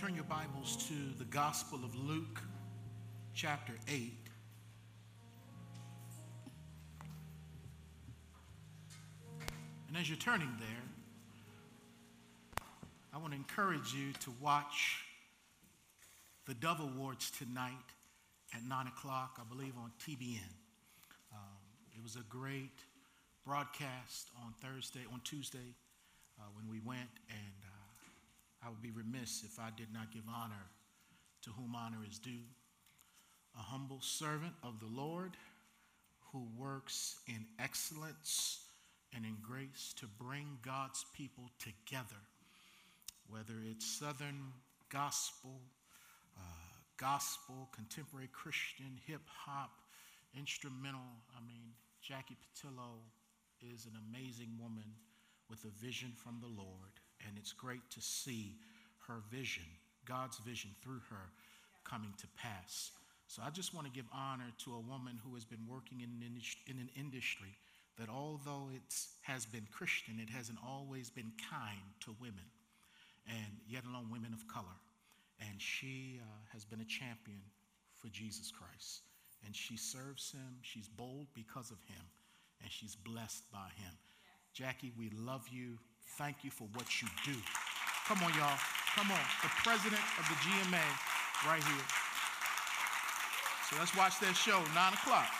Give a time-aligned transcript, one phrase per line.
[0.00, 2.40] Turn your Bibles to the Gospel of Luke,
[3.34, 4.10] chapter 8.
[9.88, 10.68] And as you're turning there,
[13.12, 15.04] I want to encourage you to watch
[16.46, 17.74] the Dove Awards tonight
[18.54, 20.38] at 9 o'clock, I believe, on TBN.
[21.30, 21.60] Um,
[21.94, 22.84] it was a great
[23.44, 25.74] broadcast on Thursday, on Tuesday,
[26.38, 27.69] uh, when we went, and uh,
[28.64, 30.66] I would be remiss if I did not give honor
[31.42, 32.44] to whom honor is due.
[33.58, 35.36] A humble servant of the Lord
[36.32, 38.66] who works in excellence
[39.14, 42.20] and in grace to bring God's people together,
[43.28, 44.52] whether it's Southern
[44.88, 45.60] gospel,
[46.38, 46.42] uh,
[46.96, 49.70] gospel, contemporary Christian, hip hop,
[50.38, 51.00] instrumental.
[51.36, 53.00] I mean, Jackie Patillo
[53.60, 54.94] is an amazing woman
[55.48, 58.56] with a vision from the Lord, and it's great to see
[59.08, 59.64] her vision,
[60.06, 61.30] God's vision through her,
[61.84, 62.90] coming to pass.
[63.26, 66.10] So I just want to give honor to a woman who has been working in
[66.22, 67.54] an, in an industry
[67.98, 72.48] that although it has been Christian, it hasn't always been kind to women,
[73.28, 74.78] and yet alone women of color.
[75.40, 77.40] And she uh, has been a champion
[77.94, 79.02] for Jesus Christ.
[79.44, 80.58] And she serves him.
[80.62, 82.04] She's bold because of him,
[82.62, 83.92] and she's blessed by him.
[84.52, 85.78] Jackie, we love you.
[86.16, 87.36] Thank you for what you do.
[88.06, 88.58] Come on, y'all.
[88.96, 89.26] Come on.
[89.42, 90.86] The president of the GMA
[91.46, 91.86] right here.
[93.70, 95.30] So let's watch that show, 9 o'clock.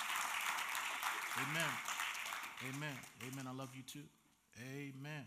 [1.42, 1.72] Amen.
[2.68, 2.96] Amen.
[3.26, 3.46] Amen.
[3.48, 4.06] I love you too.
[4.72, 5.26] Amen.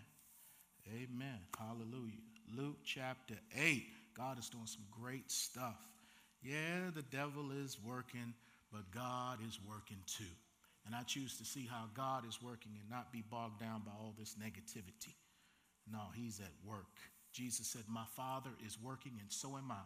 [0.88, 1.39] Amen.
[1.58, 2.23] Hallelujah.
[2.55, 3.83] Luke chapter 8.
[4.17, 5.80] God is doing some great stuff.
[6.41, 8.33] Yeah, the devil is working,
[8.71, 10.23] but God is working too.
[10.86, 13.91] And I choose to see how God is working and not be bogged down by
[13.91, 15.16] all this negativity.
[15.92, 17.00] No, he's at work.
[17.31, 19.84] Jesus said, My Father is working, and so am I.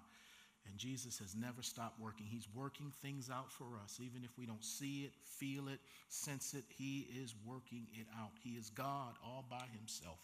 [0.68, 2.26] And Jesus has never stopped working.
[2.30, 4.00] He's working things out for us.
[4.04, 8.32] Even if we don't see it, feel it, sense it, He is working it out.
[8.44, 10.20] He is God all by Himself.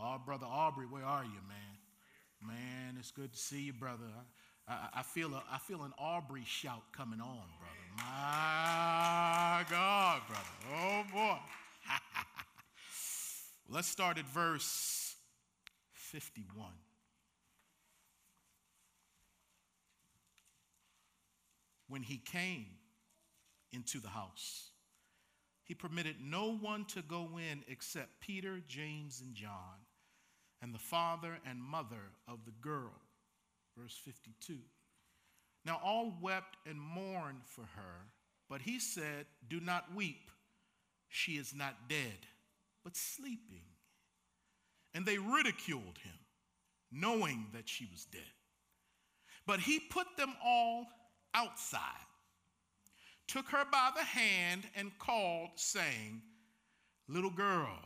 [0.00, 1.76] Oh, Brother Aubrey, where are you, man?
[2.42, 4.06] Man, it's good to see you, brother.
[4.66, 7.80] I, I, feel, a, I feel an Aubrey shout coming on, brother.
[7.96, 10.44] My God, brother.
[10.72, 11.38] Oh, boy.
[13.70, 15.14] Let's start at verse
[15.92, 16.72] 51.
[21.90, 22.66] when he came
[23.72, 24.70] into the house.
[25.64, 29.84] He permitted no one to go in except Peter, James, and John,
[30.62, 32.94] and the father and mother of the girl.
[33.76, 34.58] Verse 52.
[35.66, 38.06] Now all wept and mourned for her,
[38.48, 40.30] but he said, Do not weep.
[41.08, 42.26] She is not dead,
[42.84, 43.64] but sleeping.
[44.94, 46.18] And they ridiculed him,
[46.90, 48.22] knowing that she was dead.
[49.46, 50.86] But he put them all
[51.34, 51.80] outside,
[53.28, 56.22] took her by the hand, and called, saying,
[57.08, 57.78] Little girl,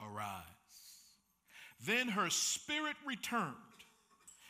[0.00, 0.44] arise.
[1.84, 3.54] Then her spirit returned,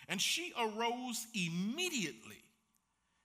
[0.09, 2.43] and she arose immediately.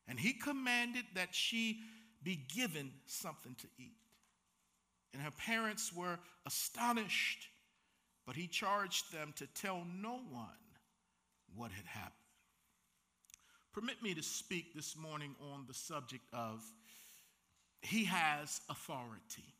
[0.07, 1.79] And he commanded that she
[2.23, 3.97] be given something to eat.
[5.17, 7.47] And her parents were astonished,
[8.27, 10.45] but he charged them to tell no one
[11.55, 12.13] what had happened.
[13.73, 16.63] Permit me to speak this morning on the subject of
[17.81, 19.55] He has authority.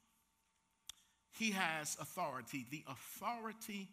[1.31, 3.89] He has authority, the authority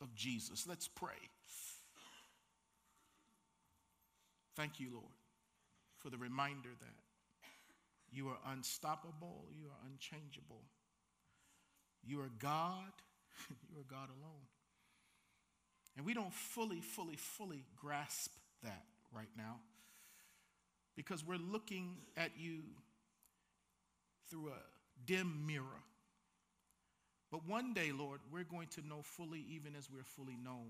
[0.00, 0.66] of Jesus.
[0.66, 1.30] Let's pray.
[4.56, 5.14] Thank you, Lord,
[5.98, 6.94] for the reminder that
[8.10, 10.64] you are unstoppable, you are unchangeable.
[12.06, 12.92] You are God,
[13.70, 14.46] you are God alone.
[15.96, 19.56] And we don't fully, fully, fully grasp that right now
[20.96, 22.60] because we're looking at you
[24.30, 25.64] through a dim mirror.
[27.30, 30.68] But one day, Lord, we're going to know fully, even as we're fully known.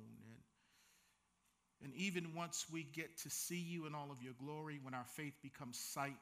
[1.83, 4.95] And, and even once we get to see you in all of your glory, when
[4.95, 6.17] our faith becomes sight,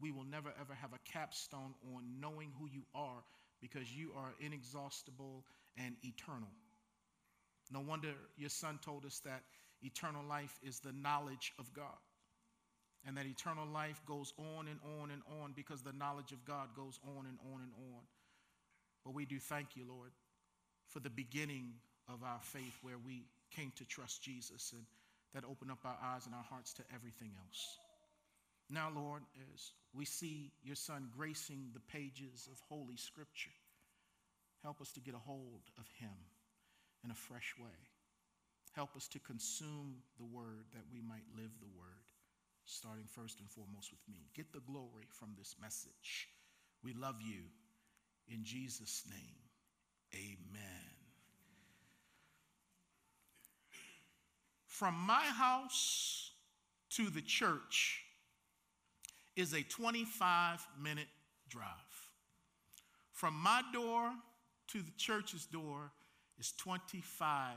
[0.00, 3.22] we will never ever have a capstone on knowing who you are
[3.60, 5.44] because you are inexhaustible
[5.76, 6.48] and eternal.
[7.70, 9.42] No wonder your son told us that
[9.82, 11.98] eternal life is the knowledge of God.
[13.06, 16.68] And that eternal life goes on and on and on because the knowledge of God
[16.74, 18.02] goes on and on and on.
[19.04, 20.10] But we do thank you, Lord,
[20.88, 21.74] for the beginning
[22.08, 23.24] of our faith where we
[23.54, 24.82] came to trust Jesus and
[25.34, 27.78] that opened up our eyes and our hearts to everything else.
[28.70, 29.22] Now, Lord,
[29.54, 33.56] as we see your Son gracing the pages of Holy Scripture,
[34.62, 36.12] help us to get a hold of him
[37.04, 37.78] in a fresh way.
[38.74, 42.12] Help us to consume the word that we might live the word,
[42.66, 44.28] starting first and foremost with me.
[44.34, 46.28] Get the glory from this message.
[46.84, 47.44] We love you.
[48.28, 49.38] In Jesus' name,
[50.14, 50.98] amen.
[54.66, 56.32] From my house
[56.90, 58.04] to the church
[59.38, 61.06] is a 25 minute
[61.48, 61.64] drive.
[63.12, 64.10] From my door
[64.72, 65.92] to the church's door
[66.40, 67.54] is 25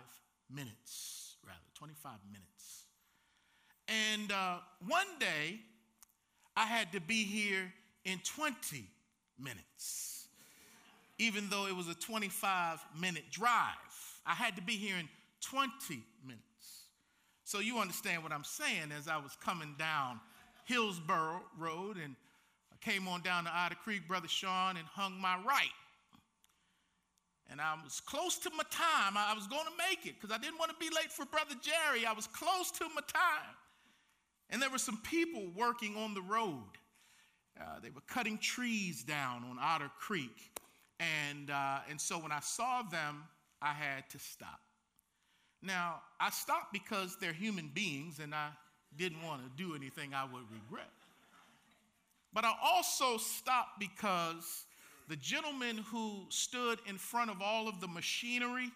[0.54, 2.86] minutes, rather, 25 minutes.
[3.88, 4.58] And uh,
[4.88, 5.60] one day,
[6.56, 7.74] I had to be here
[8.06, 8.86] in 20
[9.40, 10.28] minutes,
[11.18, 13.76] even though it was a 25 minute drive.
[14.26, 15.10] I had to be here in
[15.42, 16.44] 20 minutes.
[17.44, 20.20] So you understand what I'm saying as I was coming down
[20.66, 22.16] Hillsboro Road and
[22.72, 25.70] I came on down to Otter Creek, Brother Sean, and hung my right.
[27.50, 29.18] And I was close to my time.
[29.18, 31.56] I was going to make it because I didn't want to be late for Brother
[31.62, 32.06] Jerry.
[32.06, 33.56] I was close to my time.
[34.50, 36.64] And there were some people working on the road.
[37.60, 40.52] Uh, they were cutting trees down on Otter Creek.
[41.00, 43.24] And, uh, and so when I saw them,
[43.62, 44.60] I had to stop.
[45.62, 48.50] Now, I stopped because they're human beings and I
[48.98, 50.90] didn't want to do anything I would regret.
[52.34, 54.66] But I also stopped because
[55.10, 58.72] the gentleman who stood in front of all of the machinery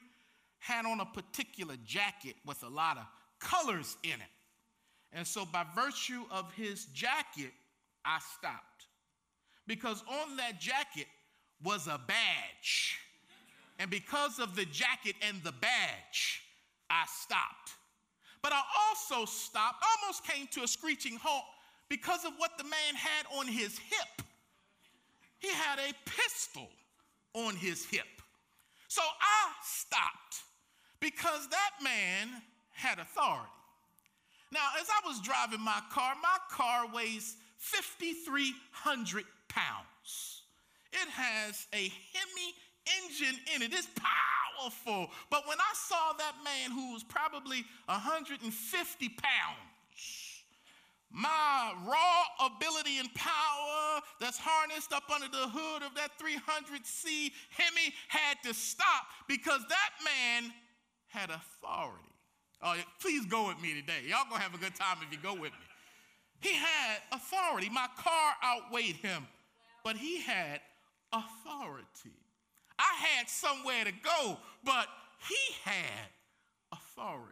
[0.60, 3.06] had on a particular jacket with a lot of
[3.40, 4.34] colors in it.
[5.14, 7.52] And so, by virtue of his jacket,
[8.04, 8.88] I stopped.
[9.68, 11.08] Because on that jacket
[11.64, 12.98] was a badge.
[13.80, 16.42] And because of the jacket and the badge,
[16.90, 17.75] I stopped.
[18.46, 21.46] But I also stopped, almost came to a screeching halt
[21.90, 24.22] because of what the man had on his hip.
[25.40, 26.70] He had a pistol
[27.34, 28.06] on his hip.
[28.88, 30.44] So I stopped
[31.00, 32.40] because that man
[32.72, 33.50] had authority.
[34.52, 40.44] Now, as I was driving my car, my car weighs 5,300 pounds.
[40.94, 42.54] It has a Hemi
[43.04, 43.74] engine in it.
[43.74, 45.10] It's powerful.
[45.30, 50.36] But when I saw that man who was probably 150 pounds,
[51.12, 57.94] my raw ability and power that's harnessed up under the hood of that 300C Hemi
[58.10, 60.52] had to stop because that man
[61.08, 62.04] had authority.
[62.62, 64.10] Oh, please go with me today.
[64.10, 65.66] Y'all gonna have a good time if you go with me.
[66.42, 67.70] He had authority.
[67.70, 69.26] My car outweighed him,
[69.84, 70.60] but he had
[71.14, 72.18] authority.
[72.78, 74.88] I had somewhere to go, but
[75.28, 76.10] he had
[76.72, 77.32] authority.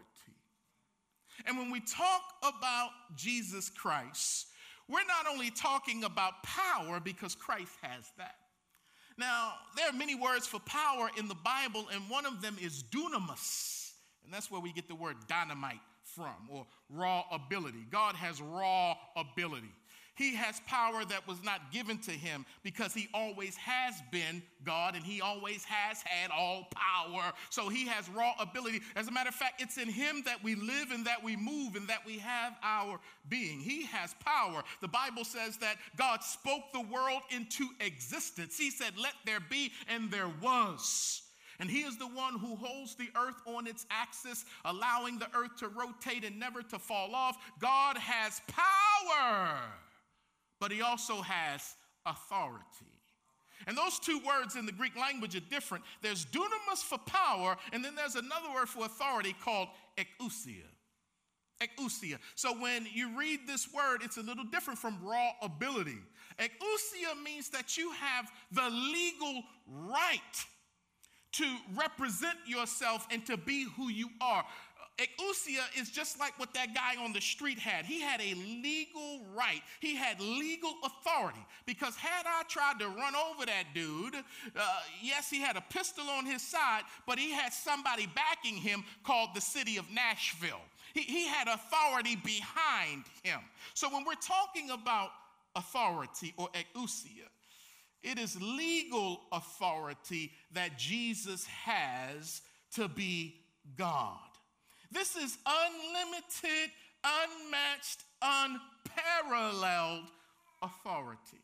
[1.45, 4.48] And when we talk about Jesus Christ,
[4.88, 8.36] we're not only talking about power because Christ has that.
[9.18, 12.84] Now, there are many words for power in the Bible, and one of them is
[12.84, 13.92] dunamis.
[14.24, 17.86] And that's where we get the word dynamite from, or raw ability.
[17.92, 19.72] God has raw ability.
[20.15, 24.95] He has power that was not given to him because he always has been God
[24.95, 27.33] and he always has had all power.
[27.50, 28.81] So he has raw ability.
[28.95, 31.75] As a matter of fact, it's in him that we live and that we move
[31.75, 33.60] and that we have our being.
[33.60, 34.63] He has power.
[34.81, 38.56] The Bible says that God spoke the world into existence.
[38.56, 41.24] He said, Let there be, and there was.
[41.59, 45.56] And he is the one who holds the earth on its axis, allowing the earth
[45.59, 47.37] to rotate and never to fall off.
[47.59, 49.59] God has power
[50.63, 52.63] but he also has authority.
[53.67, 55.83] And those two words in the Greek language are different.
[56.01, 59.67] There's dunamis for power, and then there's another word for authority called
[59.97, 60.63] exousia.
[61.61, 62.17] Exousia.
[62.35, 65.99] So when you read this word, it's a little different from raw ability.
[66.39, 70.45] Exousia means that you have the legal right
[71.33, 74.45] to represent yourself and to be who you are.
[75.00, 77.85] Exousia is just like what that guy on the street had.
[77.85, 81.44] He had a legal right, he had legal authority.
[81.66, 86.06] Because had I tried to run over that dude, uh, yes, he had a pistol
[86.09, 90.62] on his side, but he had somebody backing him called the city of Nashville.
[90.94, 93.40] He, he had authority behind him.
[93.73, 95.09] So when we're talking about
[95.56, 97.28] authority or exousia,
[98.04, 102.42] it is legal authority that Jesus has
[102.76, 103.35] to be
[103.78, 104.19] God.
[104.94, 106.71] This is unlimited,
[107.04, 110.06] unmatched, unparalleled
[110.62, 111.42] authority.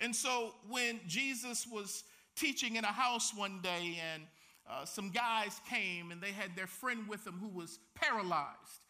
[0.00, 2.04] And so when Jesus was
[2.36, 4.22] teaching in a house one day and
[4.70, 8.80] uh, some guys came and they had their friend with them who was paralyzed.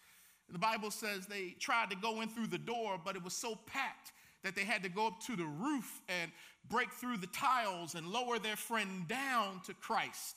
[0.51, 3.55] The Bible says they tried to go in through the door, but it was so
[3.67, 4.13] packed
[4.45, 6.31] that they had to go up to the roof and
[6.69, 10.37] break through the tiles and lower their friend down to Christ.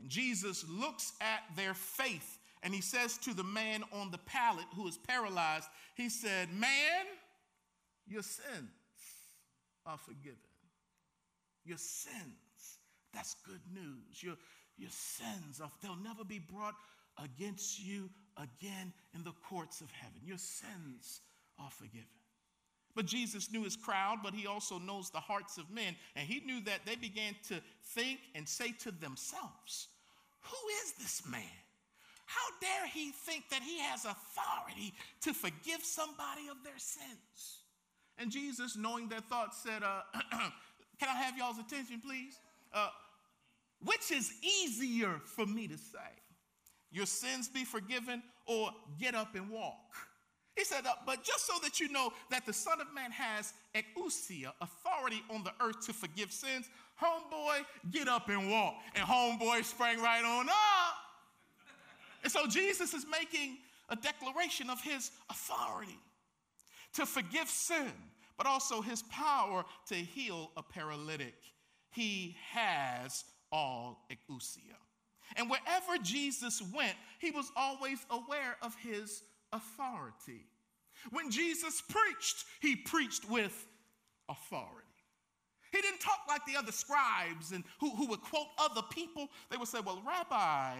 [0.00, 4.66] And Jesus looks at their faith And he says to the man on the pallet
[4.76, 7.06] who is paralyzed, he said, Man,
[8.06, 8.70] your sins
[9.84, 10.38] are forgiven.
[11.64, 12.78] Your sins,
[13.12, 14.22] that's good news.
[14.22, 14.36] Your,
[14.76, 16.74] your sins, are, they'll never be brought
[17.22, 20.20] against you again in the courts of heaven.
[20.24, 21.20] Your sins
[21.58, 22.06] are forgiven.
[22.94, 25.96] But Jesus knew his crowd, but he also knows the hearts of men.
[26.14, 27.60] And he knew that they began to
[27.94, 29.88] think and say to themselves,
[30.42, 31.61] Who is this man?
[32.26, 37.62] How dare he think that he has authority to forgive somebody of their sins?
[38.18, 40.02] And Jesus, knowing their thoughts, said, uh,
[40.98, 42.38] Can I have y'all's attention, please?
[42.72, 42.88] Uh,
[43.84, 45.98] which is easier for me to say?
[46.92, 49.96] Your sins be forgiven, or get up and walk?
[50.56, 53.52] He said, uh, But just so that you know that the Son of Man has
[53.74, 56.68] exousia, authority on the earth to forgive sins,
[57.02, 58.74] homeboy, get up and walk.
[58.94, 60.54] And homeboy sprang right on up.
[62.22, 65.98] And so Jesus is making a declaration of his authority
[66.94, 67.92] to forgive sin,
[68.36, 71.34] but also his power to heal a paralytic.
[71.90, 74.76] He has all exousia.
[75.36, 80.46] And wherever Jesus went, he was always aware of his authority.
[81.10, 83.66] When Jesus preached, he preached with
[84.28, 84.86] authority.
[85.72, 89.28] He didn't talk like the other scribes and who, who would quote other people.
[89.50, 90.76] They would say, Well, Rabbi,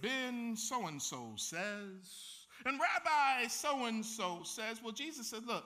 [0.00, 5.64] Ben so and so says, and Rabbi so and so says, Well, Jesus said, Look,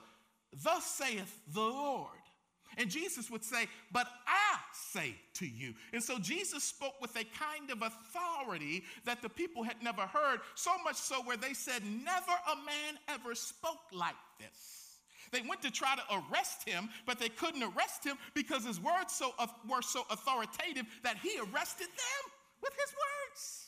[0.63, 2.11] thus saith the Lord.
[2.77, 5.75] And Jesus would say, But I say to you.
[5.93, 10.41] And so Jesus spoke with a kind of authority that the people had never heard,
[10.55, 14.99] so much so where they said, Never a man ever spoke like this.
[15.31, 19.13] They went to try to arrest him, but they couldn't arrest him because his words
[19.13, 19.35] so,
[19.69, 22.33] were so authoritative that he arrested them
[22.63, 23.68] with his words.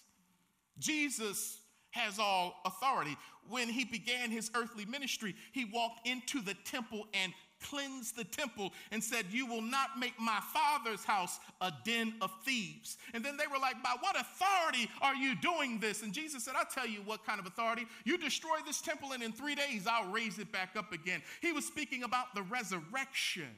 [0.81, 1.61] Jesus
[1.91, 3.17] has all authority.
[3.49, 7.33] When he began his earthly ministry, he walked into the temple and
[7.63, 12.31] cleansed the temple and said, You will not make my father's house a den of
[12.45, 12.97] thieves.
[13.13, 16.03] And then they were like, By what authority are you doing this?
[16.03, 17.87] And Jesus said, I'll tell you what kind of authority.
[18.05, 21.23] You destroy this temple, and in three days I'll raise it back up again.
[21.41, 23.49] He was speaking about the resurrection.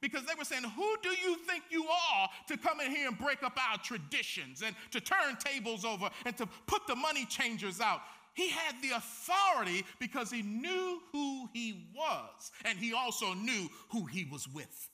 [0.00, 3.18] Because they were saying, Who do you think you are to come in here and
[3.18, 7.80] break up our traditions and to turn tables over and to put the money changers
[7.80, 8.00] out?
[8.34, 14.06] He had the authority because he knew who he was and he also knew who
[14.06, 14.88] he was with.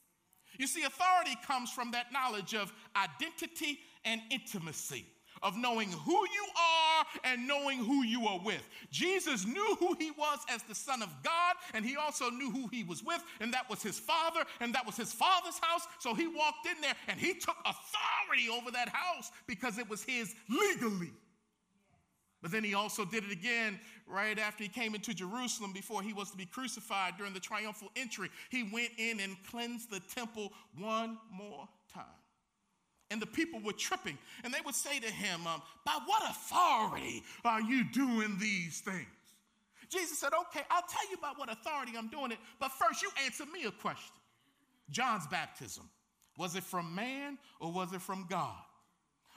[0.59, 5.05] You see, authority comes from that knowledge of identity and intimacy
[5.43, 6.84] of knowing who you are
[7.23, 8.69] and knowing who you are with.
[8.91, 12.69] Jesus knew who he was as the Son of God, and he also knew who
[12.69, 15.87] he was with, and that was his Father, and that was his Father's house.
[15.99, 20.03] So he walked in there and he took authority over that house because it was
[20.03, 21.13] his legally.
[22.43, 26.13] But then he also did it again right after he came into Jerusalem before he
[26.13, 28.29] was to be crucified during the triumphal entry.
[28.51, 32.05] He went in and cleansed the temple one more time
[33.15, 34.19] and the people were tripping.
[34.43, 39.07] And they would say to him, um, By what authority are you doing these things?
[39.89, 43.11] Jesus said, Okay, I'll tell you by what authority I'm doing it, but first you
[43.25, 44.17] answer me a question.
[44.91, 45.89] John's baptism,
[46.37, 48.57] was it from man or was it from God?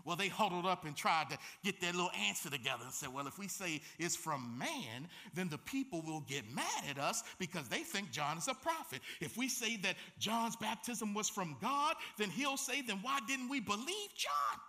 [0.08, 3.28] Well, they huddled up and tried to get their little answer together and said, Well,
[3.28, 7.68] if we say it's from man, then the people will get mad at us because
[7.68, 9.02] they think John is a prophet.
[9.20, 13.50] If we say that John's baptism was from God, then he'll say, Then why didn't
[13.50, 14.62] we believe John?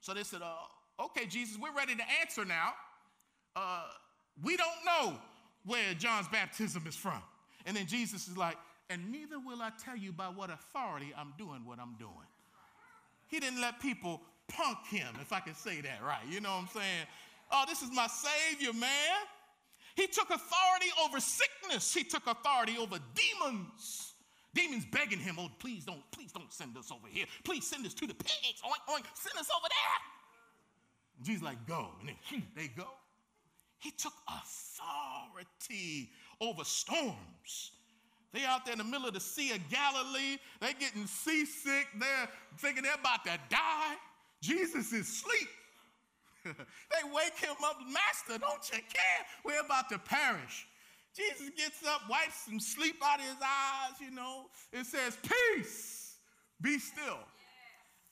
[0.00, 2.72] So they said, uh, Okay, Jesus, we're ready to answer now.
[3.54, 3.84] Uh,
[4.42, 5.18] we don't know
[5.66, 7.22] where John's baptism is from.
[7.64, 8.56] And then Jesus is like,
[8.90, 12.26] And neither will I tell you by what authority I'm doing what I'm doing.
[13.28, 16.22] He didn't let people punk him, if I can say that right.
[16.28, 17.06] You know what I'm saying?
[17.50, 19.18] Oh, this is my Savior, man.
[19.94, 24.14] He took authority over sickness, he took authority over demons.
[24.54, 27.26] Demons begging him, oh, please don't, please don't send us over here.
[27.44, 28.62] Please send us to the pigs.
[28.64, 31.24] Oink, oink, send us over there.
[31.26, 31.90] Jesus like, go.
[32.00, 32.88] And then they go.
[33.78, 37.72] He took authority over storms.
[38.32, 40.38] They out there in the middle of the Sea of Galilee.
[40.60, 41.88] They're getting seasick.
[41.98, 42.28] They're
[42.58, 43.94] thinking they're about to die.
[44.42, 45.48] Jesus is asleep.
[46.44, 49.26] they wake him up, Master, don't you care?
[49.44, 50.66] We're about to perish.
[51.16, 54.46] Jesus gets up, wipes some sleep out of his eyes, you know.
[54.72, 56.16] It says, Peace,
[56.60, 57.18] be still.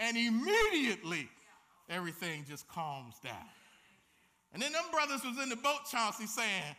[0.01, 1.29] And immediately,
[1.89, 3.47] everything just calms down.
[4.53, 6.75] And then them brothers was in the boat, Chauncey, saying,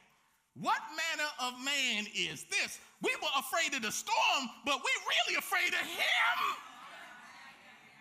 [0.59, 2.79] What manner of man is this?
[3.01, 6.37] We were afraid of the storm, but we really afraid of him.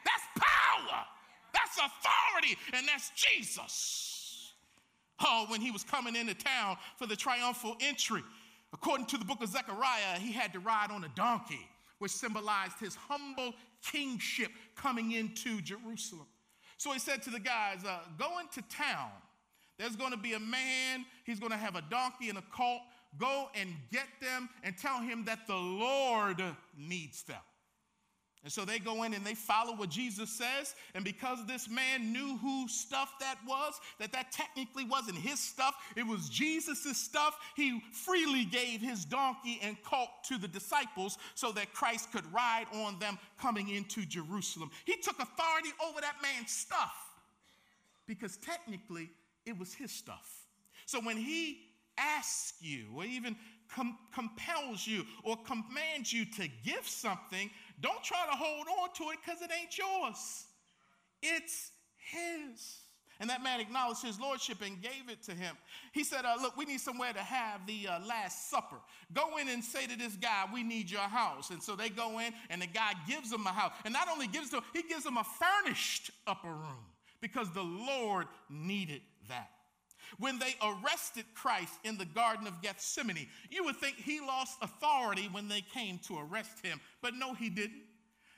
[0.04, 1.04] That's power.
[1.56, 4.52] That's authority, and that's Jesus.
[5.24, 8.22] Oh, when he was coming into town for the triumphal entry.
[8.72, 11.66] According to the book of Zechariah, he had to ride on a donkey,
[11.98, 16.26] which symbolized his humble kingship coming into Jerusalem.
[16.76, 19.10] So he said to the guys, uh, Go into town.
[19.78, 22.80] There's going to be a man, he's going to have a donkey and a colt.
[23.18, 26.42] Go and get them and tell him that the Lord
[26.76, 27.40] needs them.
[28.46, 30.76] And so they go in and they follow what Jesus says.
[30.94, 35.74] And because this man knew whose stuff that was, that that technically wasn't his stuff,
[35.96, 41.50] it was Jesus' stuff, he freely gave his donkey and colt to the disciples so
[41.50, 44.70] that Christ could ride on them coming into Jerusalem.
[44.84, 46.94] He took authority over that man's stuff
[48.06, 49.10] because technically
[49.44, 50.44] it was his stuff.
[50.84, 51.62] So when he
[51.98, 53.34] asks you or even
[53.74, 57.50] com- compels you or commands you to give something,
[57.80, 60.44] don't try to hold on to it because it ain't yours.
[61.22, 62.78] It's his.
[63.18, 65.56] And that man acknowledged his lordship and gave it to him.
[65.92, 68.76] He said, uh, Look, we need somewhere to have the uh, Last Supper.
[69.14, 71.50] Go in and say to this guy, We need your house.
[71.50, 73.72] And so they go in, and the guy gives them a house.
[73.84, 76.84] And not only gives them, he gives them a furnished upper room
[77.22, 79.50] because the Lord needed that.
[80.18, 85.28] When they arrested Christ in the Garden of Gethsemane, you would think he lost authority
[85.32, 87.82] when they came to arrest him, but no, he didn't.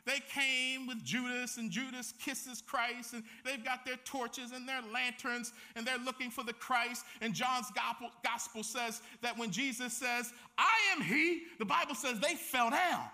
[0.07, 4.81] They came with Judas, and Judas kisses Christ, and they've got their torches and their
[4.91, 7.05] lanterns, and they're looking for the Christ.
[7.21, 7.71] And John's
[8.25, 13.05] gospel says that when Jesus says, I am he, the Bible says they fell down.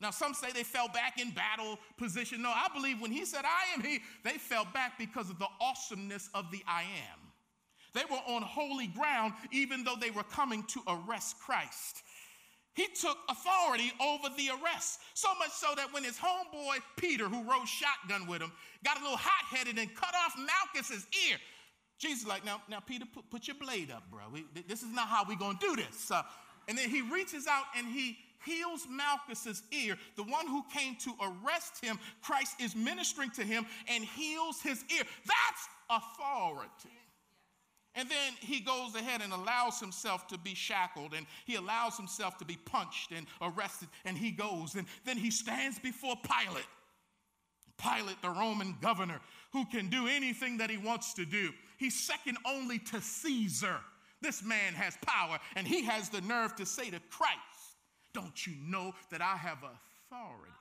[0.00, 2.40] Now, some say they fell back in battle position.
[2.40, 5.48] No, I believe when he said, I am he, they fell back because of the
[5.60, 7.21] awesomeness of the I am.
[7.94, 12.02] They were on holy ground even though they were coming to arrest Christ.
[12.74, 15.00] He took authority over the arrest.
[15.14, 18.50] So much so that when his homeboy Peter, who rode shotgun with him,
[18.82, 21.36] got a little hot headed and cut off Malchus's ear,
[21.98, 24.22] Jesus like, now, now Peter, put, put your blade up, bro.
[24.32, 26.10] We, this is not how we going to do this.
[26.10, 26.22] Uh,
[26.66, 29.96] and then he reaches out and he heals Malchus's ear.
[30.16, 34.82] The one who came to arrest him, Christ is ministering to him and heals his
[34.96, 35.02] ear.
[35.26, 36.90] That's authority.
[37.94, 42.38] And then he goes ahead and allows himself to be shackled and he allows himself
[42.38, 43.88] to be punched and arrested.
[44.06, 46.64] And he goes and then he stands before Pilate.
[47.78, 49.20] Pilate, the Roman governor,
[49.52, 51.50] who can do anything that he wants to do.
[51.76, 53.78] He's second only to Caesar.
[54.22, 57.76] This man has power and he has the nerve to say to Christ,
[58.14, 60.52] Don't you know that I have authority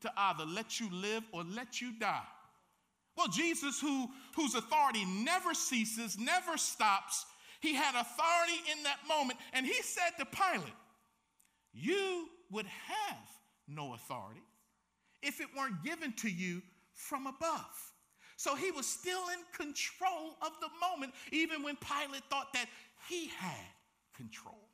[0.00, 2.22] to either let you live or let you die?
[3.16, 7.26] Well, Jesus, who, whose authority never ceases, never stops,
[7.60, 9.38] he had authority in that moment.
[9.52, 10.74] And he said to Pilate,
[11.72, 13.18] You would have
[13.68, 14.42] no authority
[15.22, 16.62] if it weren't given to you
[16.94, 17.92] from above.
[18.36, 22.66] So he was still in control of the moment, even when Pilate thought that
[23.08, 23.68] he had
[24.16, 24.68] control.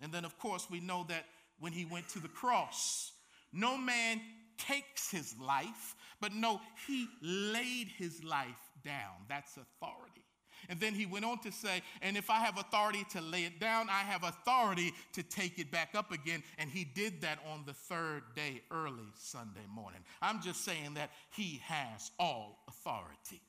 [0.00, 1.24] And then, of course, we know that
[1.58, 3.12] when he went to the cross,
[3.52, 4.20] no man
[4.58, 9.26] takes his life, but no, he laid his life down.
[9.28, 10.24] That's authority.
[10.68, 13.60] And then he went on to say, and if I have authority to lay it
[13.60, 16.42] down, I have authority to take it back up again.
[16.58, 20.00] And he did that on the third day, early Sunday morning.
[20.20, 23.40] I'm just saying that he has all authority.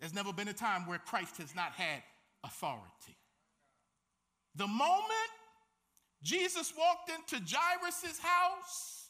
[0.00, 2.02] There's never been a time where Christ has not had
[2.44, 3.16] authority.
[4.56, 5.30] The moment
[6.22, 9.06] Jesus walked into Jairus' house,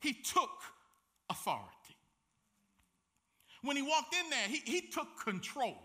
[0.00, 0.50] he took
[1.30, 1.68] authority.
[3.62, 5.76] When he walked in there, he, he took control.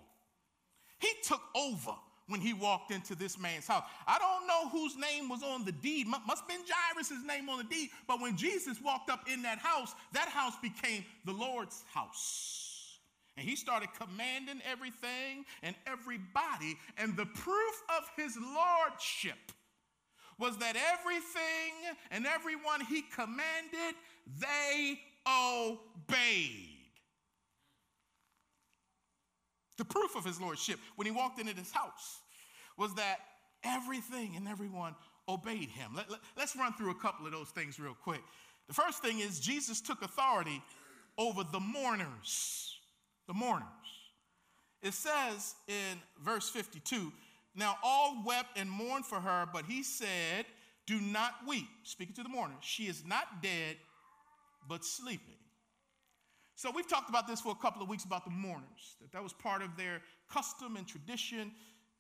[1.00, 1.94] He took over
[2.28, 3.84] when he walked into this man's house.
[4.06, 6.08] I don't know whose name was on the deed.
[6.08, 7.90] Must have been Jairus' name on the deed.
[8.08, 13.00] But when Jesus walked up in that house, that house became the Lord's house.
[13.38, 16.78] And he started commanding everything and everybody.
[16.98, 19.38] And the proof of his lordship
[20.40, 23.96] was that everything and everyone he commanded,
[24.40, 26.68] they obeyed.
[29.78, 32.22] The proof of his lordship when he walked into this house
[32.78, 33.18] was that
[33.64, 34.96] everything and everyone
[35.30, 35.92] obeyed him.
[35.96, 38.22] Let, us let, run through a couple of those things real quick.
[38.68, 40.62] The first thing is Jesus took authority
[41.18, 42.76] over the mourners.
[43.28, 43.68] The mourners.
[44.82, 47.12] It says in verse 52
[47.56, 50.46] Now all wept and mourned for her, but he said,
[50.86, 51.68] Do not weep.
[51.84, 53.78] Speaking to the mourners, she is not dead,
[54.68, 55.36] but sleeping.
[56.56, 59.22] So we've talked about this for a couple of weeks about the mourners, that that
[59.22, 60.02] was part of their
[60.32, 61.52] custom and tradition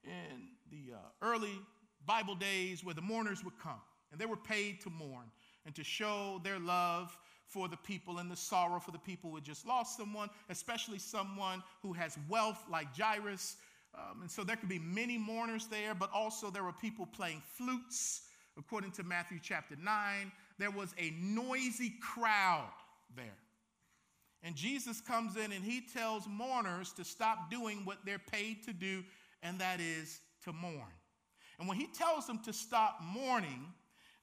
[0.04, 1.60] in the uh, early
[2.06, 5.26] Bible days where the mourners would come and they were paid to mourn
[5.66, 9.36] and to show their love for the people and the sorrow for the people who
[9.36, 13.58] had just lost someone, especially someone who has wealth like Jairus.
[13.96, 17.42] Um, and so there could be many mourners there, but also there were people playing
[17.46, 18.24] flutes.
[18.58, 22.70] According to Matthew chapter 9, there was a noisy crowd
[23.16, 23.38] there.
[24.44, 28.74] And Jesus comes in and he tells mourners to stop doing what they're paid to
[28.74, 29.04] do,
[29.42, 30.94] and that is to mourn.
[31.60, 33.74] And when he tells them to stop mourning,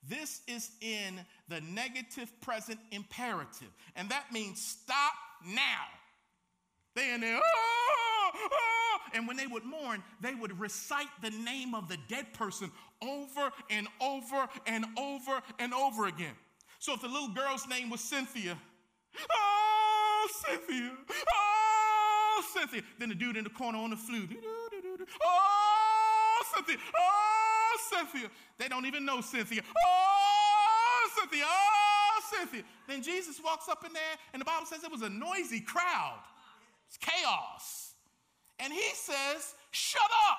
[0.09, 3.73] this is in the negative present imperative.
[3.97, 5.85] And that means stop now.
[6.94, 8.84] They in there, oh, oh.
[9.14, 13.50] And when they would mourn, they would recite the name of the dead person over
[13.70, 16.35] and over and over and over again.
[16.81, 18.59] So if the little girl's name was Cynthia,
[19.33, 20.90] oh, Cynthia,
[21.33, 24.37] oh, Cynthia, then the dude in the corner on the flute,
[25.24, 28.29] oh, Cynthia, oh, Cynthia.
[28.59, 29.62] They don't even know Cynthia.
[29.87, 32.62] Oh, Cynthia, oh, Cynthia.
[32.88, 36.20] Then Jesus walks up in there, and the Bible says it was a noisy crowd.
[36.88, 37.93] It's chaos.
[38.58, 40.38] And he says, Shut up.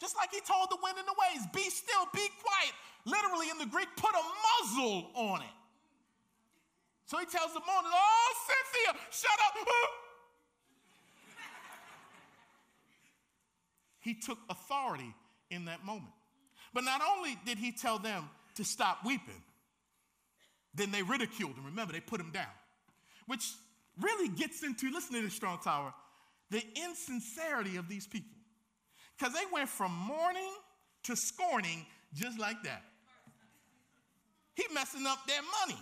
[0.00, 2.72] Just like he told the wind and the waves, be still, be quiet.
[3.04, 4.24] Literally in the Greek, put a
[4.64, 5.48] muzzle on it.
[7.04, 9.54] So he tells the mourners, Oh, Cynthia, shut up.
[14.00, 15.14] he took authority
[15.50, 16.12] in that moment.
[16.72, 19.42] But not only did he tell them to stop weeping,
[20.74, 21.66] then they ridiculed him.
[21.66, 22.46] Remember, they put him down,
[23.26, 23.52] which
[24.00, 25.92] really gets into, listen to this strong tower,
[26.50, 28.30] the insincerity of these people.
[29.18, 30.52] Because they went from mourning
[31.04, 32.82] to scorning just like that.
[34.54, 35.80] He messing up their money.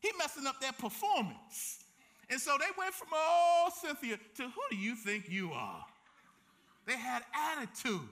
[0.00, 1.84] He messing up their performance.
[2.30, 5.84] And so they went from, oh, Cynthia, to who do you think you are?
[6.86, 8.08] They had attitude.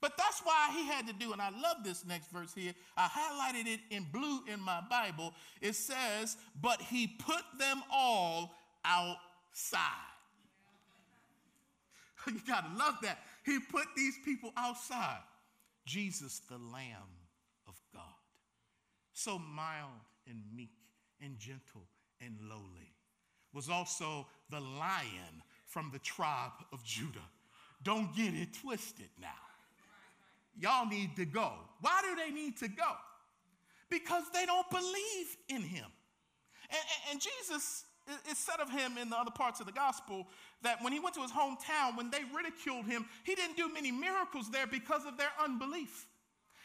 [0.00, 2.72] But that's why he had to do, and I love this next verse here.
[2.96, 5.32] I highlighted it in blue in my Bible.
[5.60, 8.52] It says, But he put them all
[8.84, 10.11] outside.
[12.32, 13.18] you gotta love that.
[13.44, 15.20] He put these people outside.
[15.84, 17.10] Jesus, the Lamb
[17.66, 18.02] of God,
[19.12, 19.90] so mild
[20.28, 20.70] and meek
[21.20, 21.88] and gentle
[22.20, 22.94] and lowly,
[23.52, 27.18] was also the lion from the tribe of Judah.
[27.82, 29.28] Don't get it twisted now.
[30.58, 31.52] Y'all need to go.
[31.80, 32.92] Why do they need to go?
[33.90, 35.86] Because they don't believe in him.
[36.70, 40.26] And, and, and Jesus, it said of him in the other parts of the gospel
[40.62, 43.92] that when he went to his hometown, when they ridiculed him, he didn't do many
[43.92, 46.06] miracles there because of their unbelief.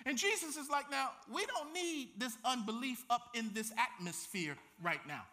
[0.05, 5.05] And Jesus is like, now, we don't need this unbelief up in this atmosphere right
[5.07, 5.23] now.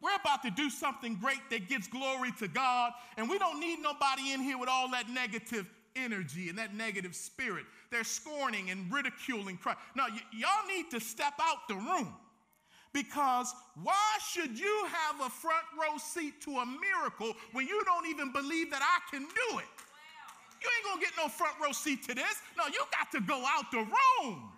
[0.00, 3.78] We're about to do something great that gives glory to God, and we don't need
[3.80, 7.64] nobody in here with all that negative energy and that negative spirit.
[7.90, 9.78] They're scorning and ridiculing Christ.
[9.94, 12.14] Now, y- y'all need to step out the room
[12.92, 18.06] because why should you have a front row seat to a miracle when you don't
[18.06, 19.64] even believe that I can do it?
[20.60, 22.34] You ain't gonna get no front row seat to this.
[22.56, 24.52] No, you got to go out the room.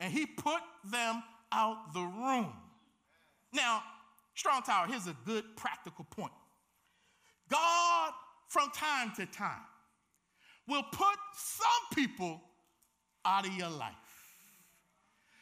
[0.00, 2.52] And he put them out the room.
[3.52, 3.82] Now,
[4.34, 6.32] Strong Tower, here's a good practical point.
[7.48, 8.12] God,
[8.48, 9.62] from time to time,
[10.68, 12.40] will put some people
[13.24, 13.94] out of your life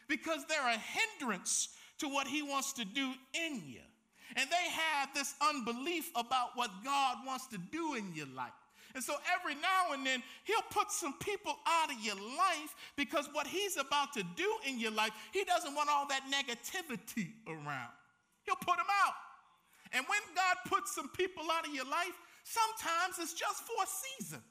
[0.08, 3.80] because they're a hindrance to what he wants to do in you.
[4.36, 8.52] And they have this unbelief about what God wants to do in your life.
[8.94, 13.28] And so every now and then, he'll put some people out of your life because
[13.32, 17.92] what he's about to do in your life, he doesn't want all that negativity around.
[18.44, 19.12] He'll put them out.
[19.92, 23.86] And when God puts some people out of your life, sometimes it's just for a
[23.86, 24.42] season.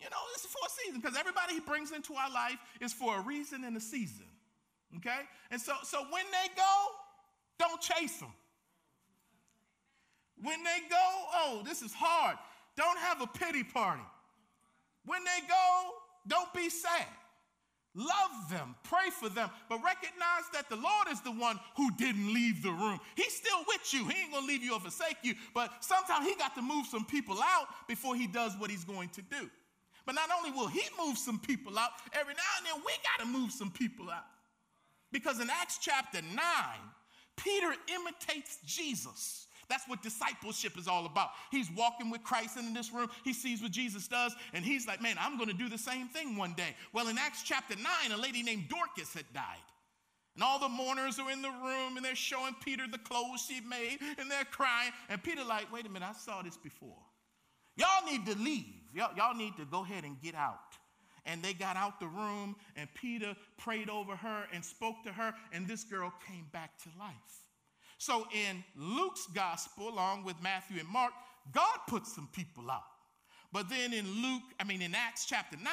[0.00, 3.18] You know, it's for a season because everybody he brings into our life is for
[3.18, 4.26] a reason and a season.
[4.98, 5.20] Okay?
[5.50, 6.62] And so, so when they go,
[7.58, 8.32] don't chase them.
[10.42, 10.96] When they go,
[11.34, 12.36] oh, this is hard.
[12.76, 14.02] Don't have a pity party.
[15.06, 15.90] When they go,
[16.28, 17.06] don't be sad.
[17.94, 22.34] Love them, pray for them, but recognize that the Lord is the one who didn't
[22.34, 23.00] leave the room.
[23.14, 24.06] He's still with you.
[24.06, 27.06] He ain't gonna leave you or forsake you, but sometimes he got to move some
[27.06, 29.48] people out before he does what he's going to do.
[30.06, 33.24] But not only will he move some people out, every now and then we got
[33.24, 34.24] to move some people out.
[35.12, 36.42] Because in Acts chapter 9,
[37.36, 39.48] Peter imitates Jesus.
[39.68, 41.30] That's what discipleship is all about.
[41.50, 43.10] He's walking with Christ in this room.
[43.24, 46.06] He sees what Jesus does, and he's like, man, I'm going to do the same
[46.06, 46.76] thing one day.
[46.92, 49.42] Well, in Acts chapter 9, a lady named Dorcas had died.
[50.36, 53.60] And all the mourners are in the room, and they're showing Peter the clothes she
[53.60, 54.92] made, and they're crying.
[55.08, 57.02] And Peter, like, wait a minute, I saw this before.
[57.74, 58.75] Y'all need to leave.
[58.94, 60.58] Y'all, y'all need to go ahead and get out.
[61.26, 65.34] and they got out the room, and Peter prayed over her and spoke to her,
[65.52, 67.14] and this girl came back to life.
[67.98, 71.12] So in Luke's gospel, along with Matthew and Mark,
[71.52, 72.82] God put some people out.
[73.52, 75.64] But then in Luke, I mean, in Acts chapter 9,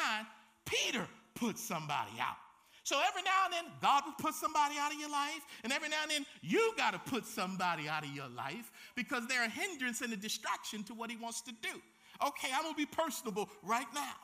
[0.66, 2.38] Peter put somebody out.
[2.86, 5.88] So every now and then, God will put somebody out of your life, and every
[5.90, 9.50] now and then, you got to put somebody out of your life because they're a
[9.50, 11.82] hindrance and a distraction to what He wants to do.
[12.22, 14.16] Okay, I'm gonna be personable right now.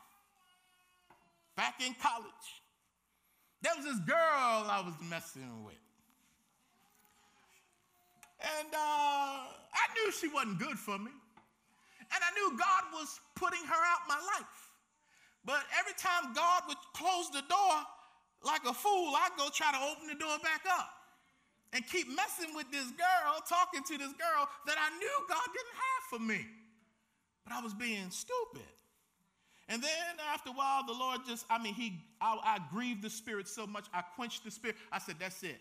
[1.55, 2.49] Back in college,
[3.61, 4.15] there was this girl
[4.69, 5.75] I was messing with.
[8.39, 11.11] And uh, I knew she wasn't good for me.
[12.11, 14.71] And I knew God was putting her out my life.
[15.45, 17.75] But every time God would close the door,
[18.43, 20.89] like a fool, I'd go try to open the door back up
[21.73, 25.75] and keep messing with this girl, talking to this girl that I knew God didn't
[25.75, 26.45] have for me.
[27.49, 28.67] But I was being stupid.
[29.67, 29.89] And then
[30.33, 33.67] after a while, the Lord just, I mean, he, I, I grieved the spirit so
[33.67, 34.77] much, I quenched the spirit.
[34.91, 35.59] I said, that's it.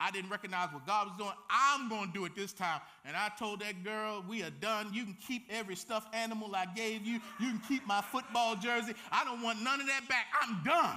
[0.00, 1.32] I didn't recognize what God was doing.
[1.48, 2.80] I'm going to do it this time.
[3.04, 4.90] And I told that girl, we are done.
[4.92, 7.20] You can keep every stuffed animal I gave you.
[7.38, 8.94] You can keep my football jersey.
[9.12, 10.26] I don't want none of that back.
[10.42, 10.96] I'm done.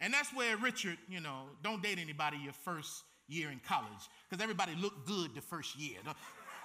[0.00, 4.42] And that's where Richard, you know, don't date anybody your first year in college because
[4.42, 5.98] everybody looked good the first year.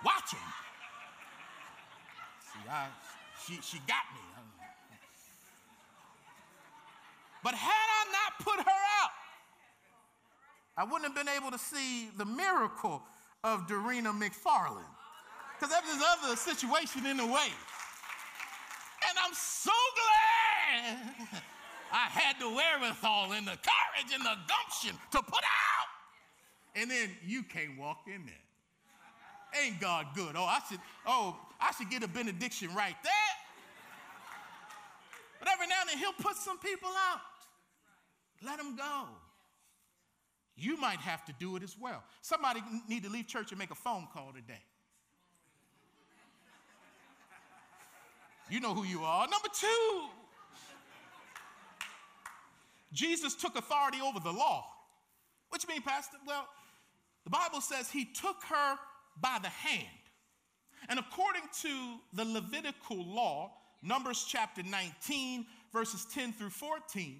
[0.05, 0.39] Watch him.
[2.55, 2.87] See, I,
[3.45, 4.21] she, she got me.
[7.43, 9.11] But had I not put her out,
[10.77, 13.03] I wouldn't have been able to see the miracle
[13.43, 14.89] of Dorena McFarland.
[15.53, 17.49] Because there was this other situation in the way.
[19.07, 21.29] And I'm so glad
[21.93, 25.87] I had the wherewithal and the courage and the gumption to put out.
[26.75, 29.63] And then you can't walk in there.
[29.63, 30.35] Ain't God good?
[30.35, 33.33] Oh, I said, oh, I should get a benediction right there.
[35.39, 37.21] But every now and then he'll put some people out.
[38.43, 39.05] Let them go.
[40.57, 42.03] You might have to do it as well.
[42.21, 44.61] Somebody need to leave church and make a phone call today.
[48.49, 49.27] You know who you are.
[49.27, 50.03] Number two,
[52.93, 54.65] Jesus took authority over the law.
[55.49, 56.17] What you mean, Pastor?
[56.27, 56.47] Well,
[57.23, 58.77] the Bible says he took her
[59.19, 59.87] by the hand.
[60.89, 67.19] And according to the Levitical law, Numbers chapter 19, verses 10 through 14,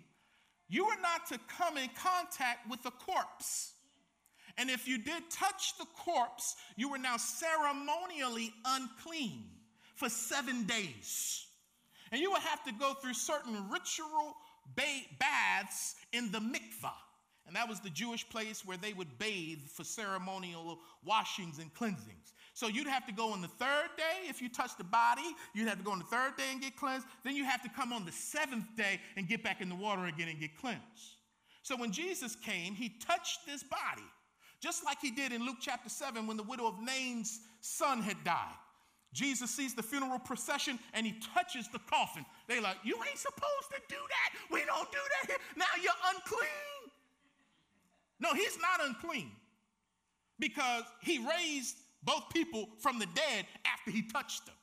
[0.68, 3.74] you were not to come in contact with the corpse.
[4.58, 9.44] And if you did touch the corpse, you were now ceremonially unclean
[9.96, 11.46] for seven days.
[12.12, 14.36] And you would have to go through certain ritual
[14.76, 16.94] baths in the mikvah.
[17.48, 22.34] And that was the Jewish place where they would bathe for ceremonial washings and cleansings.
[22.56, 25.36] So you'd have to go on the third day if you touch the body.
[25.54, 27.06] You'd have to go on the third day and get cleansed.
[27.26, 30.06] Then you have to come on the seventh day and get back in the water
[30.06, 31.18] again and get cleansed.
[31.64, 34.08] So when Jesus came, he touched this body,
[34.62, 38.24] just like he did in Luke chapter 7 when the widow of Nain's son had
[38.24, 38.56] died.
[39.12, 42.26] Jesus sees the funeral procession and he touches the coffin.
[42.48, 44.40] They're like, you ain't supposed to do that.
[44.50, 45.38] We don't do that here.
[45.58, 46.92] Now you're unclean.
[48.22, 49.32] No, he's not unclean
[50.40, 54.56] because he raised both people from the dead after he touched them.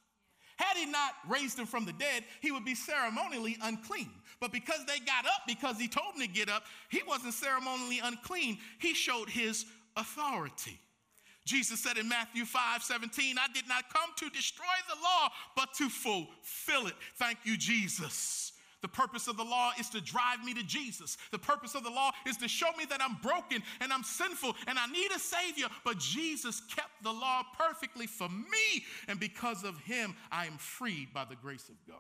[0.57, 4.11] Had he not raised them from the dead, he would be ceremonially unclean.
[4.41, 8.01] But because they got up, because he told them to get up, he wasn't ceremonially
[8.03, 8.59] unclean.
[8.79, 10.79] He showed his authority.
[11.45, 15.75] Jesus said in Matthew 5 17, I did not come to destroy the law, but
[15.75, 16.95] to fulfill it.
[17.17, 18.53] Thank you, Jesus.
[18.83, 21.17] The purpose of the law is to drive me to Jesus.
[21.31, 24.55] The purpose of the law is to show me that I'm broken and I'm sinful
[24.67, 25.69] and I need a Savior.
[25.85, 28.85] But Jesus kept the law perfectly for me.
[29.09, 31.97] And because of Him, I am freed by the grace of God.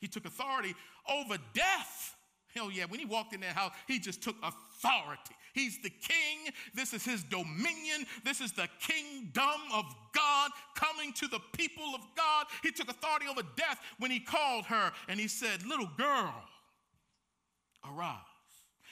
[0.00, 0.74] He took authority
[1.08, 2.16] over death.
[2.54, 5.34] Hell yeah, when He walked in that house, He just took authority.
[5.52, 6.52] He's the king.
[6.74, 8.06] This is his dominion.
[8.24, 9.84] This is the kingdom of
[10.14, 12.46] God coming to the people of God.
[12.62, 16.34] He took authority over death when he called her and he said, Little girl,
[17.84, 18.16] arise.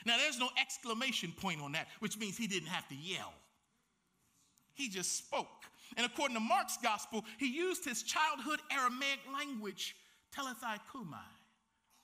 [0.07, 3.33] Now, there's no exclamation point on that, which means he didn't have to yell.
[4.75, 5.47] He just spoke.
[5.97, 9.97] And according to Mark's gospel, he used his childhood Aramaic language,
[10.33, 11.17] talitha cumi.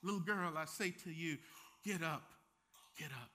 [0.05, 1.37] Little girl, I say to you,
[1.83, 2.23] get up,
[2.97, 3.29] get up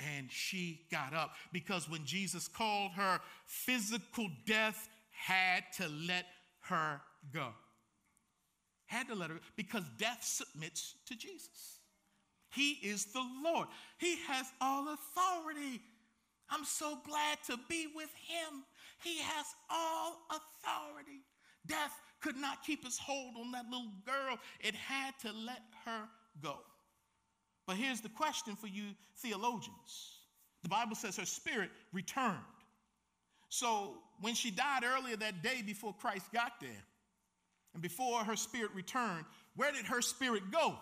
[0.00, 6.26] and she got up because when Jesus called her, physical death had to let
[6.62, 7.00] her
[7.32, 7.48] go.
[8.86, 11.80] Had to let her because death submits to Jesus.
[12.50, 13.68] He is the Lord.
[13.98, 15.82] He has all authority.
[16.50, 18.64] I'm so glad to be with him.
[19.02, 21.20] He has all authority.
[21.66, 24.38] Death could not keep his hold on that little girl.
[24.60, 26.08] It had to let her
[26.42, 26.56] go.
[27.66, 28.84] But here's the question for you
[29.16, 30.14] theologians
[30.62, 32.36] the Bible says her spirit returned.
[33.48, 36.84] So when she died earlier that day before Christ got there,
[37.74, 39.24] and before her spirit returned,
[39.54, 40.74] where did her spirit go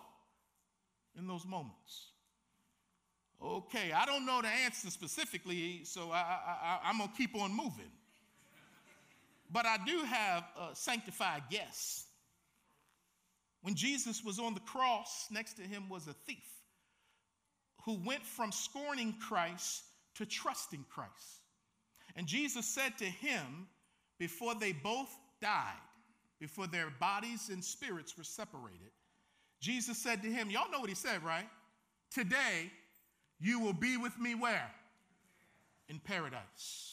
[1.18, 2.06] in those moments?
[3.42, 7.90] Okay, I don't know the answer specifically, so I, am going to keep on moving.
[9.52, 12.05] But I do have a sanctified guess.
[13.66, 16.46] When Jesus was on the cross, next to him was a thief
[17.84, 19.82] who went from scorning Christ
[20.14, 21.40] to trusting Christ.
[22.14, 23.66] And Jesus said to him,
[24.20, 25.10] before they both
[25.42, 25.82] died,
[26.38, 28.92] before their bodies and spirits were separated,
[29.60, 31.48] Jesus said to him, Y'all know what he said, right?
[32.12, 32.70] Today,
[33.40, 34.70] you will be with me where?
[35.88, 36.92] In paradise.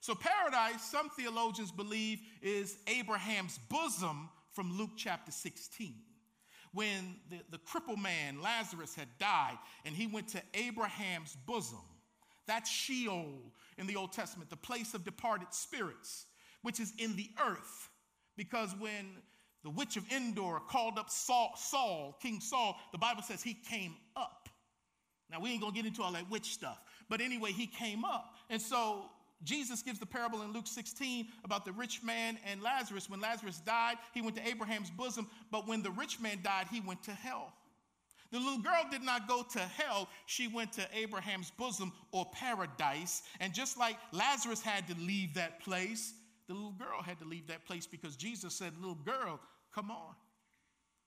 [0.00, 5.94] So, paradise, some theologians believe, is Abraham's bosom from Luke chapter 16.
[6.74, 11.78] When the, the crippled man, Lazarus, had died and he went to Abraham's bosom,
[12.48, 16.26] that's Sheol in the Old Testament, the place of departed spirits,
[16.62, 17.88] which is in the earth.
[18.36, 19.18] Because when
[19.62, 23.94] the witch of Endor called up Saul, Saul, King Saul, the Bible says he came
[24.16, 24.48] up.
[25.30, 28.34] Now, we ain't gonna get into all that witch stuff, but anyway, he came up.
[28.50, 29.04] And so
[29.44, 33.08] Jesus gives the parable in Luke 16 about the rich man and Lazarus.
[33.08, 36.80] When Lazarus died, he went to Abraham's bosom, but when the rich man died, he
[36.80, 37.52] went to hell.
[38.30, 43.22] The little girl did not go to hell, she went to Abraham's bosom or paradise.
[43.40, 46.12] And just like Lazarus had to leave that place,
[46.46, 49.40] the little girl had to leave that place because Jesus said, Little girl,
[49.74, 50.14] come on.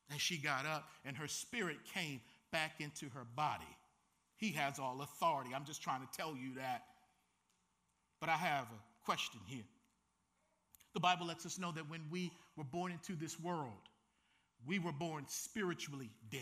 [0.10, 3.78] And she got up and her spirit came back into her body.
[4.36, 5.52] He has all authority.
[5.56, 6.84] I'm just trying to tell you that.
[8.21, 9.65] But I have a question here.
[10.93, 13.89] The Bible lets us know that when we were born into this world,
[14.65, 16.41] we were born spiritually dead,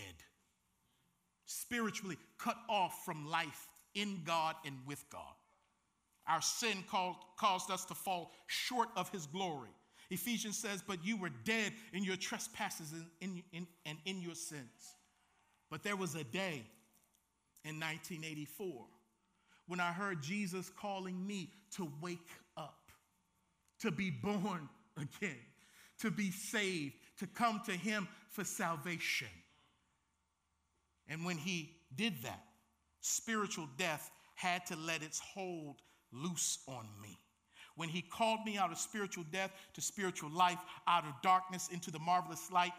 [1.46, 5.22] spiritually cut off from life in God and with God.
[6.28, 6.84] Our sin
[7.38, 9.70] caused us to fall short of his glory.
[10.12, 14.36] Ephesians says, But you were dead in your trespasses and in, in, and in your
[14.36, 14.96] sins.
[15.72, 16.64] But there was a day
[17.64, 18.86] in 1984
[19.70, 22.28] when I heard Jesus calling me to wake
[22.58, 22.90] up,
[23.82, 25.38] to be born again,
[26.00, 29.28] to be saved, to come to Him for salvation.
[31.08, 32.44] And when He did that,
[33.02, 37.20] spiritual death had to let its hold loose on me.
[37.76, 41.92] When He called me out of spiritual death to spiritual life, out of darkness into
[41.92, 42.74] the marvelous light,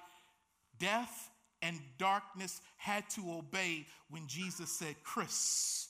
[0.80, 1.30] death
[1.62, 5.86] and darkness had to obey when Jesus said, Chris,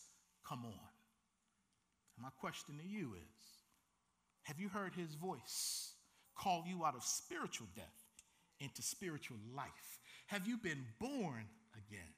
[0.47, 0.90] come on.
[2.23, 3.47] My question to you is
[4.43, 5.93] Have you heard his voice
[6.37, 7.85] call you out of spiritual death
[8.61, 9.99] into spiritual life?
[10.27, 12.13] Have you been born again?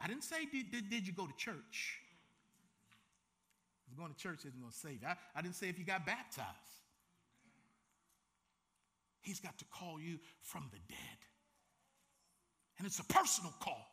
[0.00, 2.00] I didn't say, did, did, did you go to church?
[3.90, 5.08] If going to church isn't going to save you.
[5.08, 6.48] I, I didn't say if you got baptized.
[9.22, 11.18] He's got to call you from the dead.
[12.78, 13.86] And it's a personal call.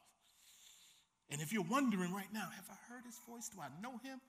[1.29, 3.49] And if you're wondering right now, have I heard his voice?
[3.49, 4.19] Do I know him?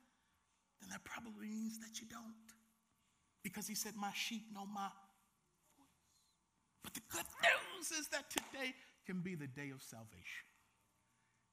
[0.81, 2.35] Then that probably means that you don't.
[3.43, 5.85] Because he said, My sheep know my voice.
[6.83, 8.75] But the good news is that today
[9.07, 10.49] can be the day of salvation.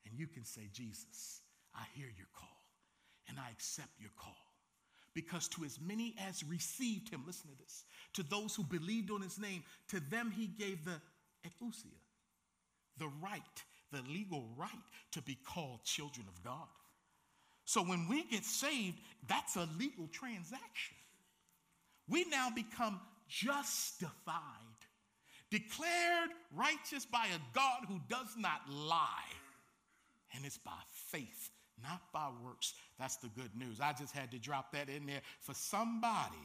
[0.06, 1.42] And you can say, Jesus,
[1.76, 2.62] I hear your call
[3.30, 4.36] and I accept your call.
[5.14, 9.22] Because to as many as received him, listen to this, to those who believed on
[9.22, 11.02] his name, to them he gave the
[11.46, 12.00] exousia,
[12.98, 13.42] the right,
[13.92, 14.70] the legal right
[15.12, 16.68] to be called children of God.
[17.72, 18.98] So when we get saved,
[19.30, 20.94] that's a legal transaction.
[22.10, 24.12] We now become justified,
[25.50, 29.32] declared righteous by a God who does not lie.
[30.36, 31.50] And it's by faith,
[31.82, 32.74] not by works.
[33.00, 33.80] That's the good news.
[33.80, 36.36] I just had to drop that in there for somebody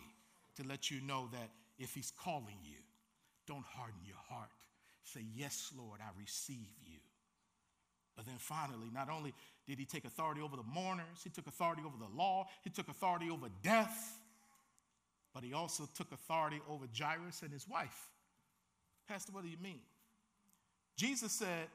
[0.55, 2.79] to let you know that if He's calling you,
[3.49, 4.51] don't harden your heart.
[5.03, 7.01] Say, Yes, Lord, I receive you.
[8.15, 9.35] But then finally, not only
[9.67, 12.89] did he take authority over the mourners, he took authority over the law, he took
[12.89, 14.19] authority over death,
[15.35, 18.09] but he also took authority over Jairus and his wife.
[19.09, 19.81] Pastor, what do you mean?
[20.97, 21.69] Jesus said,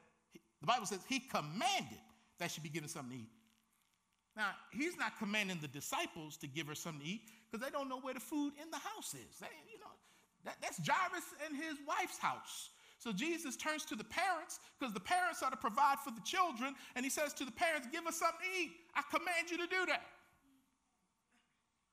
[0.59, 1.99] the Bible says he commanded
[2.39, 3.29] that she be given something to eat.
[4.35, 7.89] Now, he's not commanding the disciples to give her something to eat because they don't
[7.89, 9.39] know where the food in the house is.
[9.39, 9.91] They, you know,
[10.45, 12.69] that, that's Jairus and his wife's house.
[13.01, 16.75] So Jesus turns to the parents because the parents are to provide for the children,
[16.95, 18.71] and he says to the parents, Give us something to eat.
[18.95, 20.03] I command you to do that.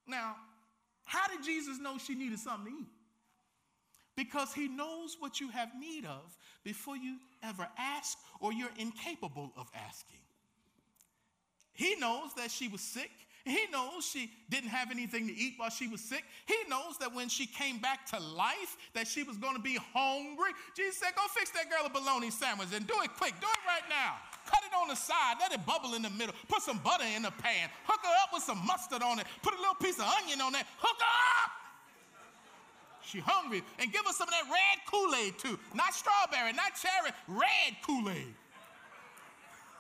[0.06, 0.36] Now,
[1.06, 2.86] how did Jesus know she needed something to eat?
[4.18, 9.52] because he knows what you have need of before you ever ask or you're incapable
[9.56, 10.18] of asking.
[11.72, 13.12] He knows that she was sick.
[13.48, 16.24] He knows she didn't have anything to eat while she was sick.
[16.46, 19.78] He knows that when she came back to life, that she was going to be
[19.94, 20.52] hungry.
[20.76, 23.32] Jesus said, Go fix that girl a bologna sandwich and do it quick.
[23.40, 24.16] Do it right now.
[24.44, 25.36] Cut it on the side.
[25.40, 26.34] Let it bubble in the middle.
[26.48, 27.70] Put some butter in the pan.
[27.84, 29.26] Hook her up with some mustard on it.
[29.42, 30.64] Put a little piece of onion on it.
[30.78, 31.50] Hook her up.
[33.02, 33.62] She hungry.
[33.78, 35.58] And give her some of that red Kool-Aid too.
[35.74, 38.34] Not strawberry, not cherry, red Kool-Aid.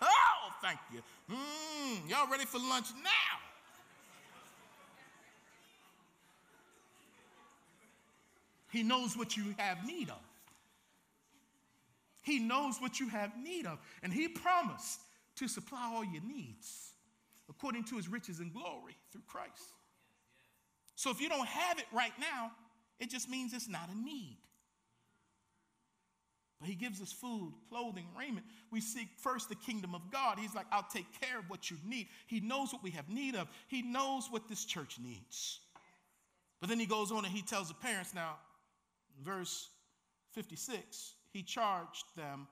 [0.00, 1.00] Oh, thank you.
[1.30, 3.47] Mmm, y'all ready for lunch now?
[8.70, 10.20] He knows what you have need of.
[12.22, 13.78] He knows what you have need of.
[14.02, 15.00] And He promised
[15.36, 16.92] to supply all your needs
[17.48, 19.72] according to His riches and glory through Christ.
[20.96, 22.50] So if you don't have it right now,
[22.98, 24.38] it just means it's not a need.
[26.58, 28.44] But he gives us food, clothing, raiment.
[28.72, 30.38] We seek first the kingdom of God.
[30.40, 32.08] He's like, I'll take care of what you need.
[32.26, 35.60] He knows what we have need of, he knows what this church needs.
[36.60, 38.36] But then he goes on and he tells the parents now,
[39.24, 39.70] verse
[40.32, 42.46] 56, he charged them,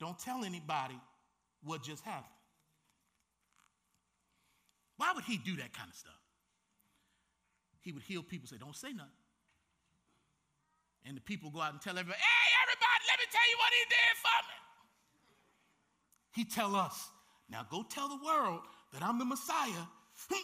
[0.00, 0.98] don't tell anybody
[1.62, 2.26] what just happened.
[4.96, 6.12] Why would he do that kind of stuff?
[7.80, 9.10] He would heal people, say, don't say nothing.
[11.06, 13.72] And the people go out and tell everybody, hey, everybody, let me tell you what
[13.72, 14.58] he did for me.
[16.34, 17.08] He tell us,
[17.48, 18.60] now go tell the world
[18.92, 19.86] that I'm the Messiah.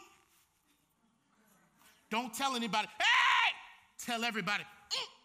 [2.10, 3.52] Don't tell anybody, hey,
[3.98, 4.62] tell everybody.
[4.62, 5.23] Mm.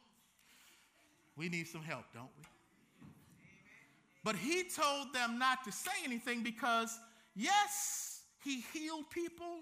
[1.40, 2.44] We need some help, don't we?
[4.26, 7.00] But he told them not to say anything because,
[7.34, 9.62] yes, he healed people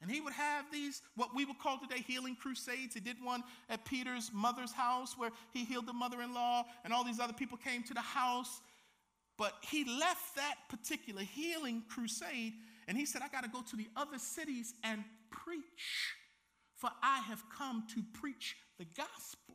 [0.00, 2.94] and he would have these, what we would call today healing crusades.
[2.94, 6.92] He did one at Peter's mother's house where he healed the mother in law, and
[6.92, 8.60] all these other people came to the house.
[9.36, 12.52] But he left that particular healing crusade
[12.86, 16.14] and he said, I got to go to the other cities and preach,
[16.76, 19.49] for I have come to preach the gospel.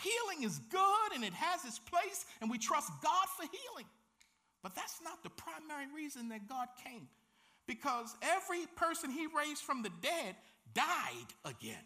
[0.00, 3.86] Healing is good and it has its place, and we trust God for healing.
[4.62, 7.08] But that's not the primary reason that God came
[7.66, 10.36] because every person he raised from the dead
[10.74, 11.84] died again.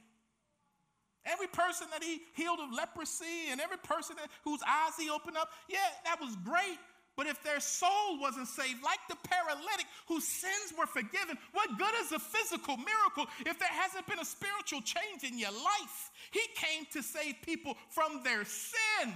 [1.25, 5.37] Every person that he healed of leprosy and every person that, whose eyes he opened
[5.37, 6.79] up, yeah, that was great.
[7.17, 11.95] But if their soul wasn't saved, like the paralytic whose sins were forgiven, what good
[12.03, 16.11] is a physical miracle if there hasn't been a spiritual change in your life?
[16.31, 19.15] He came to save people from their sin.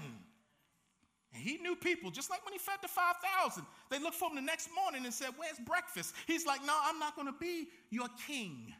[1.32, 3.64] And he knew people, just like when he fed the 5,000.
[3.90, 6.14] They looked for him the next morning and said, Where's breakfast?
[6.26, 8.72] He's like, No, I'm not going to be your king.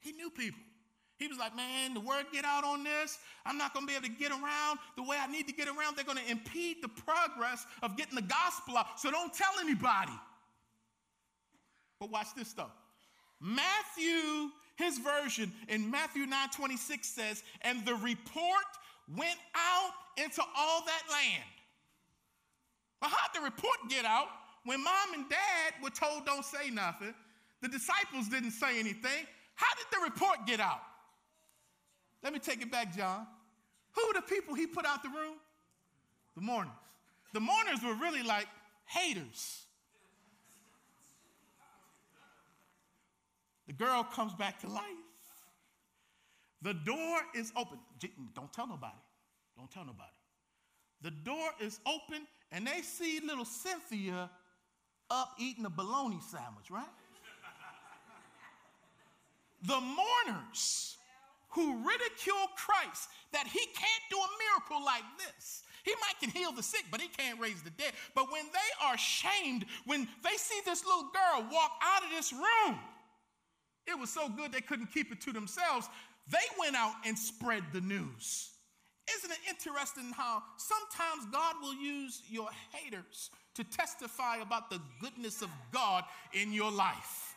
[0.00, 0.58] He knew people.
[1.22, 3.18] He was like, Man, the word get out on this.
[3.46, 5.68] I'm not going to be able to get around the way I need to get
[5.68, 5.94] around.
[5.94, 8.98] They're going to impede the progress of getting the gospel out.
[8.98, 10.12] So don't tell anybody.
[12.00, 12.70] But watch this though.
[13.40, 18.70] Matthew, his version in Matthew 9 26 says, And the report
[19.16, 21.44] went out into all that land.
[23.00, 24.28] How'd the report get out
[24.64, 27.14] when mom and dad were told don't say nothing?
[27.60, 29.26] The disciples didn't say anything.
[29.54, 30.80] How did the report get out?
[32.22, 33.26] Let me take it back, John.
[33.92, 35.34] Who were the people he put out the room?
[36.34, 36.72] The mourners.
[37.32, 38.46] The mourners were really like
[38.86, 39.64] haters.
[43.66, 44.84] The girl comes back to life.
[46.62, 47.78] The door is open.
[48.34, 48.92] Don't tell nobody.
[49.56, 50.10] Don't tell nobody.
[51.02, 54.30] The door is open and they see little Cynthia
[55.10, 56.84] up eating a bologna sandwich, right?
[59.62, 60.96] the mourners
[61.52, 65.62] who ridicule Christ that he can't do a miracle like this.
[65.84, 67.92] He might can heal the sick, but he can't raise the dead.
[68.14, 72.32] But when they are shamed, when they see this little girl walk out of this
[72.32, 72.78] room,
[73.86, 75.88] it was so good they couldn't keep it to themselves.
[76.30, 78.50] They went out and spread the news.
[79.18, 85.42] Isn't it interesting how sometimes God will use your haters to testify about the goodness
[85.42, 87.31] of God in your life?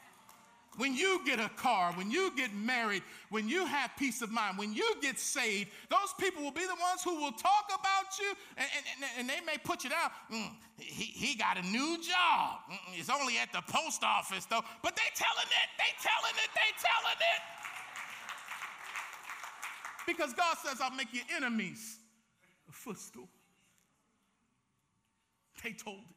[0.77, 4.57] When you get a car, when you get married, when you have peace of mind,
[4.57, 8.33] when you get saved, those people will be the ones who will talk about you
[8.57, 10.09] and, and, and they may put you down.
[10.31, 12.59] Mm, he, he got a new job.
[12.69, 16.49] Mm, it's only at the post office though, but they telling it, they telling it,
[16.53, 17.41] they telling it.
[20.05, 21.97] Because God says, I'll make your enemies
[22.67, 23.29] a footstool.
[25.63, 26.15] They told it.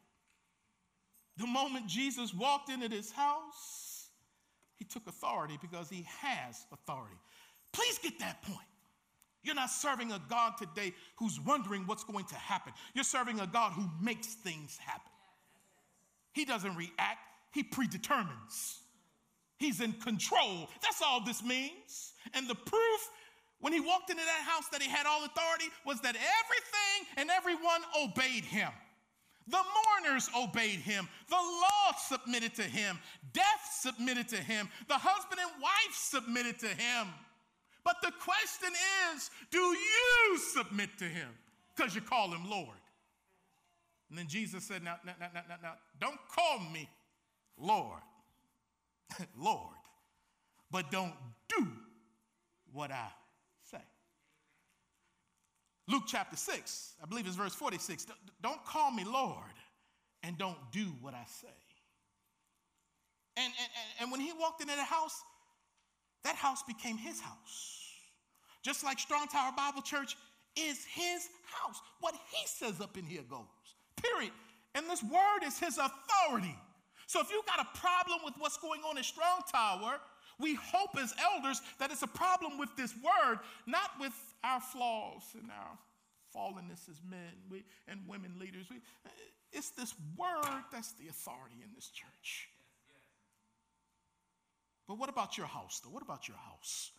[1.38, 3.87] The moment Jesus walked into this house,
[4.88, 7.16] took authority because he has authority.
[7.72, 8.66] Please get that point.
[9.42, 12.72] You're not serving a God today who's wondering what's going to happen.
[12.94, 15.12] You're serving a God who makes things happen.
[16.32, 17.20] He doesn't react,
[17.52, 18.80] He predetermines.
[19.58, 20.68] He's in control.
[20.82, 22.12] That's all this means.
[22.32, 23.10] And the proof
[23.60, 27.30] when he walked into that house that he had all authority was that everything and
[27.30, 28.70] everyone obeyed him.
[29.50, 29.58] The
[30.04, 31.08] mourners obeyed him.
[31.28, 32.98] The law submitted to him.
[33.32, 34.68] Death submitted to him.
[34.88, 37.08] The husband and wife submitted to him.
[37.84, 38.70] But the question
[39.14, 41.28] is do you submit to him?
[41.74, 42.76] Because you call him Lord.
[44.10, 46.88] And then Jesus said, Now, now, now, now, now don't call me
[47.56, 48.00] Lord,
[49.38, 49.76] Lord,
[50.70, 51.14] but don't
[51.48, 51.66] do
[52.72, 53.08] what I.
[55.88, 58.06] Luke chapter 6, I believe it's verse 46.
[58.42, 59.56] Don't call me Lord
[60.22, 61.48] and don't do what I say.
[63.38, 63.70] And, and,
[64.00, 65.22] and when he walked into the house,
[66.24, 67.78] that house became his house.
[68.62, 70.16] Just like Strong Tower Bible Church
[70.56, 71.80] is his house.
[72.00, 73.46] What he says up in here goes,
[74.02, 74.32] period.
[74.74, 76.56] And this word is his authority.
[77.06, 80.00] So if you've got a problem with what's going on in Strong Tower,
[80.38, 84.12] we hope as elders that it's a problem with this word, not with
[84.44, 85.78] our flaws and our
[86.34, 88.66] fallenness as men we, and women leaders.
[88.70, 88.76] We,
[89.52, 92.50] it's this word that's the authority in this church.
[94.86, 95.90] But what about your house, though?
[95.90, 96.92] What about your house?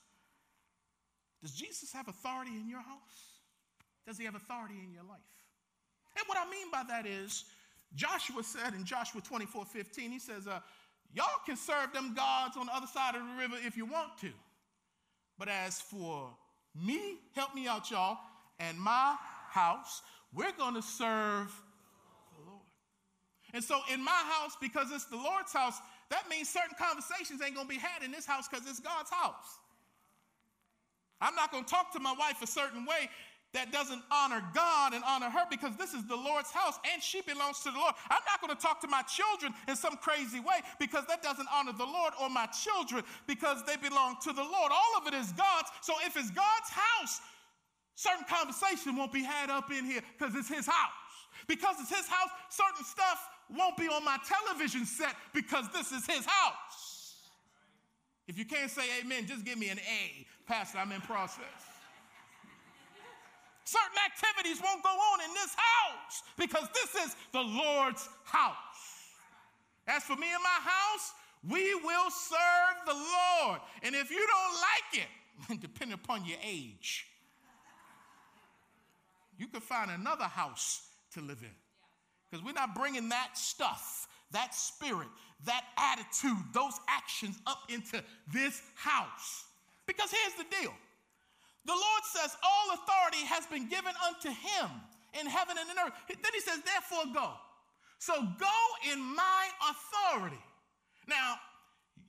[1.41, 3.39] Does Jesus have authority in your house?
[4.05, 5.19] Does he have authority in your life?
[6.17, 7.45] And what I mean by that is,
[7.95, 10.59] Joshua said in Joshua 24 15, he says, uh,
[11.13, 14.17] Y'all can serve them gods on the other side of the river if you want
[14.21, 14.29] to.
[15.37, 16.29] But as for
[16.75, 18.17] me, help me out, y'all,
[18.59, 19.15] and my
[19.49, 20.01] house,
[20.33, 21.51] we're going to serve
[22.37, 22.61] the Lord.
[23.53, 25.79] And so in my house, because it's the Lord's house,
[26.09, 29.09] that means certain conversations ain't going to be had in this house because it's God's
[29.09, 29.59] house.
[31.21, 33.09] I'm not going to talk to my wife a certain way
[33.53, 37.21] that doesn't honor God and honor her because this is the Lord's house and she
[37.21, 37.95] belongs to the Lord.
[38.09, 41.47] I'm not going to talk to my children in some crazy way because that doesn't
[41.51, 44.71] honor the Lord or my children because they belong to the Lord.
[44.71, 45.69] All of it is God's.
[45.81, 47.21] So if it's God's house,
[47.95, 50.93] certain conversation won't be had up in here because it's his house.
[51.47, 56.05] Because it's his house, certain stuff won't be on my television set because this is
[56.05, 56.99] his house.
[58.27, 60.27] If you can't say amen, just give me an A.
[60.45, 61.68] Pastor, I'm in process.
[63.69, 68.55] Certain activities won't go on in this house because this is the Lord's house.
[69.85, 71.13] As for me and my house,
[71.47, 73.59] we will serve the Lord.
[73.83, 77.05] And if you don't like it, depending upon your age,
[79.37, 81.55] you can find another house to live in.
[82.27, 85.09] Because we're not bringing that stuff, that spirit,
[85.45, 88.03] that attitude, those actions up into
[88.33, 89.45] this house.
[89.85, 90.73] Because here's the deal
[91.69, 94.69] the Lord says, All authority has been given unto him
[95.13, 95.93] in heaven and in earth.
[96.09, 97.29] Then he says, Therefore go.
[97.99, 98.59] So go
[98.91, 100.41] in my authority.
[101.07, 101.35] Now,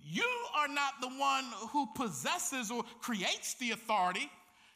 [0.02, 4.30] you are not the one who possesses or creates the authority.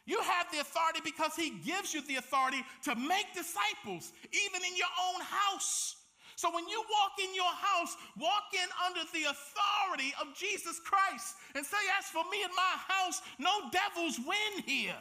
[0.05, 4.77] You have the authority because he gives you the authority to make disciples, even in
[4.77, 5.94] your own house.
[6.35, 11.35] So when you walk in your house, walk in under the authority of Jesus Christ
[11.55, 14.95] and say, As for me and my house, no devils win here.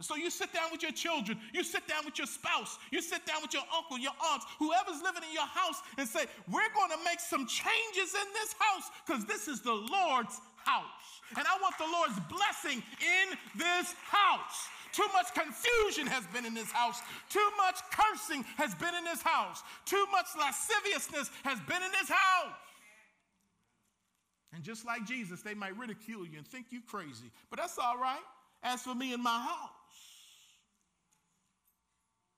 [0.00, 3.26] So you sit down with your children, you sit down with your spouse, you sit
[3.26, 6.90] down with your uncle, your aunts, whoever's living in your house, and say, We're going
[6.90, 11.22] to make some changes in this house because this is the Lord's house.
[11.36, 14.68] And I want the Lord's blessing in this house.
[14.92, 17.00] Too much confusion has been in this house.
[17.28, 19.62] Too much cursing has been in this house.
[19.84, 22.56] Too much lasciviousness has been in this house.
[24.52, 27.30] And just like Jesus, they might ridicule you and think you crazy.
[27.50, 28.22] But that's all right.
[28.62, 29.70] As for me and my house,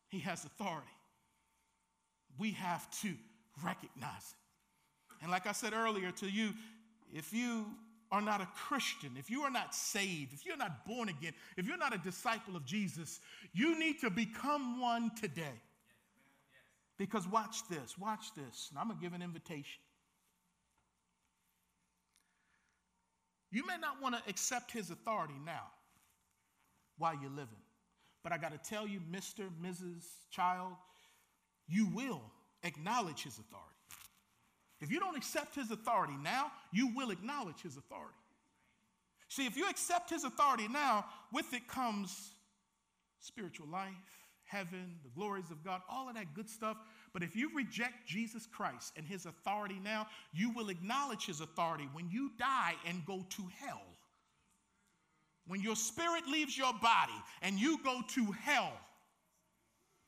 [0.08, 0.86] he has authority.
[2.38, 3.14] We have to
[3.64, 5.22] recognize it.
[5.22, 6.52] And like I said earlier to you,
[7.14, 7.66] if you
[8.12, 11.66] are not a Christian, if you are not saved, if you're not born again, if
[11.66, 13.20] you're not a disciple of Jesus,
[13.54, 15.60] you need to become one today.
[16.98, 18.68] Because watch this, watch this.
[18.70, 19.80] And I'm going to give an invitation.
[23.50, 25.68] You may not want to accept his authority now
[26.98, 27.48] while you're living.
[28.22, 30.74] But I got to tell you, Mr., Mrs., child,
[31.66, 32.22] you will
[32.62, 33.81] acknowledge his authority.
[34.82, 38.18] If you don't accept his authority now, you will acknowledge his authority.
[39.28, 42.32] See, if you accept his authority now, with it comes
[43.20, 43.92] spiritual life,
[44.44, 46.76] heaven, the glories of God, all of that good stuff.
[47.14, 51.88] But if you reject Jesus Christ and his authority now, you will acknowledge his authority
[51.92, 53.86] when you die and go to hell.
[55.46, 57.12] when your spirit leaves your body
[57.42, 58.72] and you go to hell,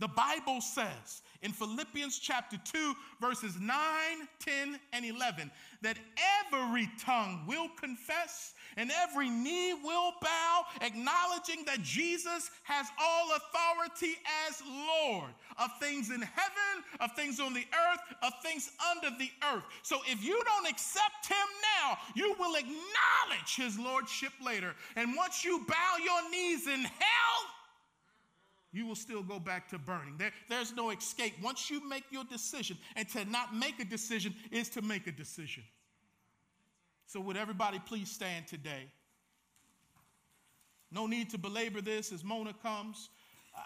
[0.00, 3.76] the Bible says in Philippians chapter 2, verses 9,
[4.40, 5.50] 10, and 11,
[5.82, 5.98] that
[6.46, 14.16] every tongue will confess and every knee will bow, acknowledging that Jesus has all authority
[14.48, 19.30] as Lord of things in heaven, of things on the earth, of things under the
[19.54, 19.64] earth.
[19.82, 21.36] So if you don't accept him
[21.82, 24.74] now, you will acknowledge his lordship later.
[24.96, 27.44] And once you bow your knees in hell,
[28.74, 30.16] you will still go back to burning.
[30.18, 31.34] There, there's no escape.
[31.42, 35.12] Once you make your decision, and to not make a decision is to make a
[35.12, 35.62] decision.
[37.06, 38.88] So, would everybody please stand today?
[40.90, 43.10] No need to belabor this as Mona comes.
[43.56, 43.60] I,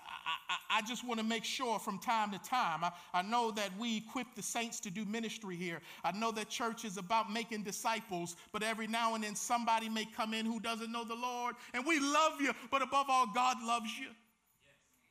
[0.75, 2.85] I, I just want to make sure from time to time.
[2.85, 5.81] I, I know that we equip the saints to do ministry here.
[6.05, 10.05] I know that church is about making disciples, but every now and then somebody may
[10.05, 11.55] come in who doesn't know the Lord.
[11.73, 14.09] And we love you, but above all, God loves you.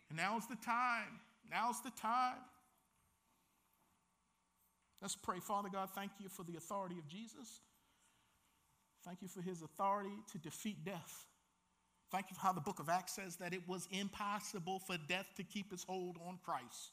[0.10, 1.20] And now's the time.
[1.50, 2.38] Now's the time.
[5.02, 5.40] Let's pray.
[5.40, 7.62] Father God, thank you for the authority of Jesus.
[9.06, 11.26] Thank you for his authority to defeat death.
[12.12, 15.28] Thank you for how the book of Acts says that it was impossible for death
[15.36, 16.92] to keep its hold on Christ.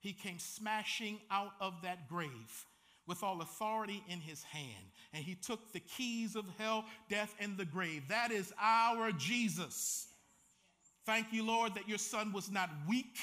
[0.00, 2.66] He came smashing out of that grave
[3.06, 7.56] with all authority in his hand, and he took the keys of hell, death, and
[7.56, 8.02] the grave.
[8.08, 10.07] That is our Jesus.
[11.08, 13.16] Thank you, Lord, that your son was not weak.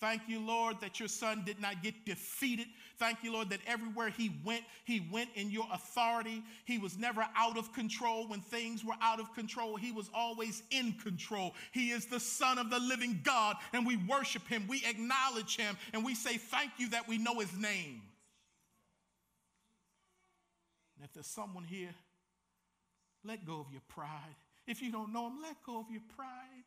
[0.00, 2.66] Thank you, Lord, that your son did not get defeated.
[2.98, 6.42] Thank you, Lord, that everywhere he went, he went in your authority.
[6.64, 9.76] He was never out of control when things were out of control.
[9.76, 11.54] He was always in control.
[11.70, 14.66] He is the Son of the living God, and we worship him.
[14.68, 18.02] We acknowledge him, and we say, Thank you that we know his name.
[20.96, 21.94] And if there's someone here,
[23.24, 24.34] let go of your pride.
[24.66, 26.64] If you don't know him, let go of your pride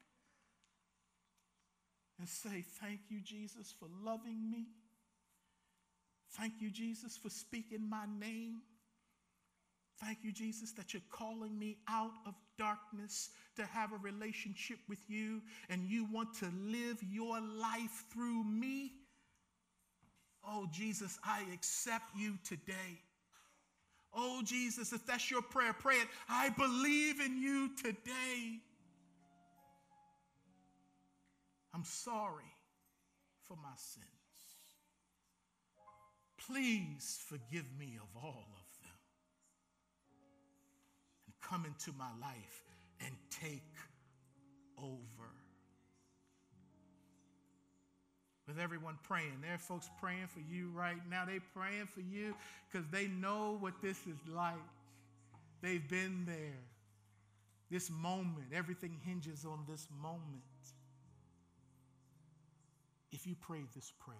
[2.23, 4.67] and say, Thank you, Jesus, for loving me.
[6.37, 8.61] Thank you, Jesus, for speaking my name.
[9.99, 14.99] Thank you, Jesus, that you're calling me out of darkness to have a relationship with
[15.09, 18.93] you and you want to live your life through me.
[20.47, 23.01] Oh, Jesus, I accept you today.
[24.13, 26.07] Oh, Jesus, if that's your prayer, pray it.
[26.29, 28.61] I believe in you today.
[31.73, 32.53] I'm sorry
[33.47, 34.07] for my sins.
[36.47, 38.97] Please forgive me of all of them.
[41.25, 42.63] And come into my life
[42.99, 43.75] and take
[44.77, 45.29] over.
[48.47, 51.23] With everyone praying, there are folks praying for you right now.
[51.25, 52.35] They're praying for you
[52.69, 54.53] because they know what this is like.
[55.61, 56.59] They've been there.
[57.71, 60.43] This moment, everything hinges on this moment
[63.13, 64.17] if you pray this prayer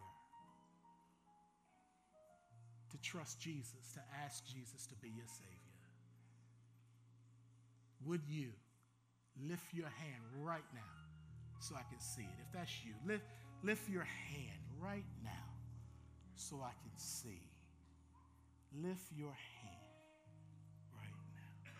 [2.92, 5.50] to trust Jesus, to ask Jesus to be your Savior,
[8.06, 8.50] would you
[9.50, 10.82] lift your hand right now
[11.60, 12.38] so I can see it?
[12.48, 13.24] If that's you, lift,
[13.64, 15.32] lift your hand right now
[16.36, 17.42] so I can see.
[18.80, 19.78] Lift your hand
[20.96, 21.72] right now.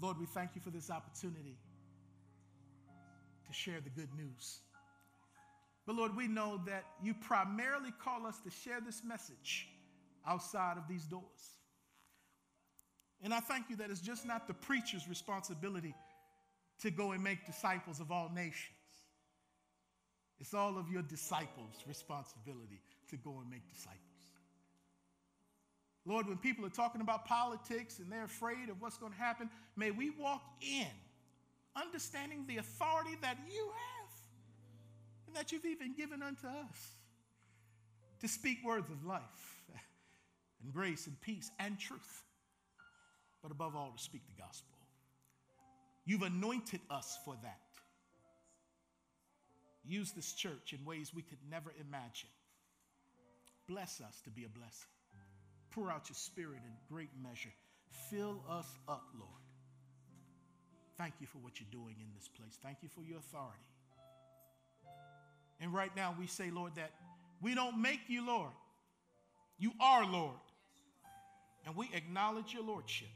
[0.00, 1.56] Lord, we thank you for this opportunity
[3.48, 4.60] to share the good news.
[5.86, 9.68] But Lord, we know that you primarily call us to share this message
[10.26, 11.24] outside of these doors.
[13.22, 15.94] And I thank you that it's just not the preacher's responsibility
[16.82, 18.74] to go and make disciples of all nations.
[20.38, 22.80] It's all of your disciples' responsibility
[23.10, 24.02] to go and make disciples.
[26.04, 29.50] Lord, when people are talking about politics and they're afraid of what's going to happen,
[29.76, 30.86] may we walk in
[31.76, 34.10] understanding the authority that you have
[35.26, 36.94] and that you've even given unto us
[38.20, 39.62] to speak words of life
[40.62, 42.24] and grace and peace and truth,
[43.42, 44.76] but above all, to speak the gospel.
[46.04, 47.60] You've anointed us for that.
[49.84, 52.28] Use this church in ways we could never imagine.
[53.68, 54.88] Bless us to be a blessing.
[55.70, 57.52] Pour out your spirit in great measure.
[58.10, 59.47] Fill us up, Lord
[60.98, 62.58] Thank you for what you're doing in this place.
[62.60, 63.62] Thank you for your authority.
[65.60, 66.90] And right now we say, Lord, that
[67.40, 68.50] we don't make you Lord.
[69.58, 70.34] You are Lord.
[71.64, 73.08] And we acknowledge your Lordship.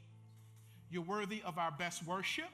[0.89, 2.49] You're worthy of our best worship.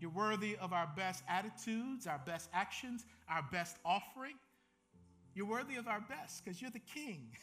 [0.00, 4.34] You're worthy of our best attitudes, our best actions, our best offering.
[5.34, 7.28] You're worthy of our best because you're the King.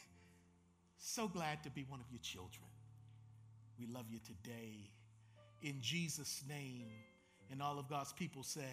[1.03, 2.67] So glad to be one of your children.
[3.79, 4.91] We love you today.
[5.62, 6.88] In Jesus' name.
[7.51, 8.64] And all of God's people said,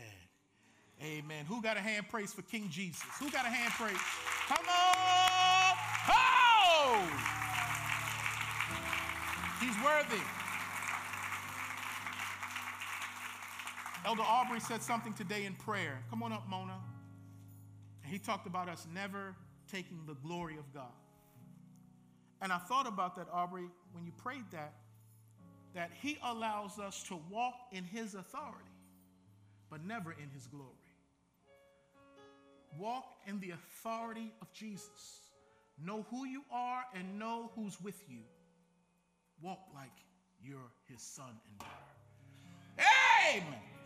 [1.03, 1.45] Amen.
[1.47, 3.05] Who got a hand praise for King Jesus?
[3.21, 3.97] Who got a hand praise?
[4.49, 5.77] Come on!
[6.11, 7.39] Oh!
[9.61, 10.23] He's worthy.
[14.05, 16.03] Elder Aubrey said something today in prayer.
[16.11, 16.79] Come on up, Mona.
[18.03, 19.37] And he talked about us never
[19.71, 20.95] taking the glory of God.
[22.41, 24.73] And I thought about that, Aubrey, when you prayed that,
[25.79, 28.75] that he allows us to walk in his authority,
[29.71, 30.67] but never in his glory.
[32.77, 35.21] Walk in the authority of Jesus.
[35.81, 38.23] Know who you are and know who's with you.
[39.41, 39.93] Walk like
[40.43, 43.37] you're his son and daughter.
[43.37, 43.78] Amen.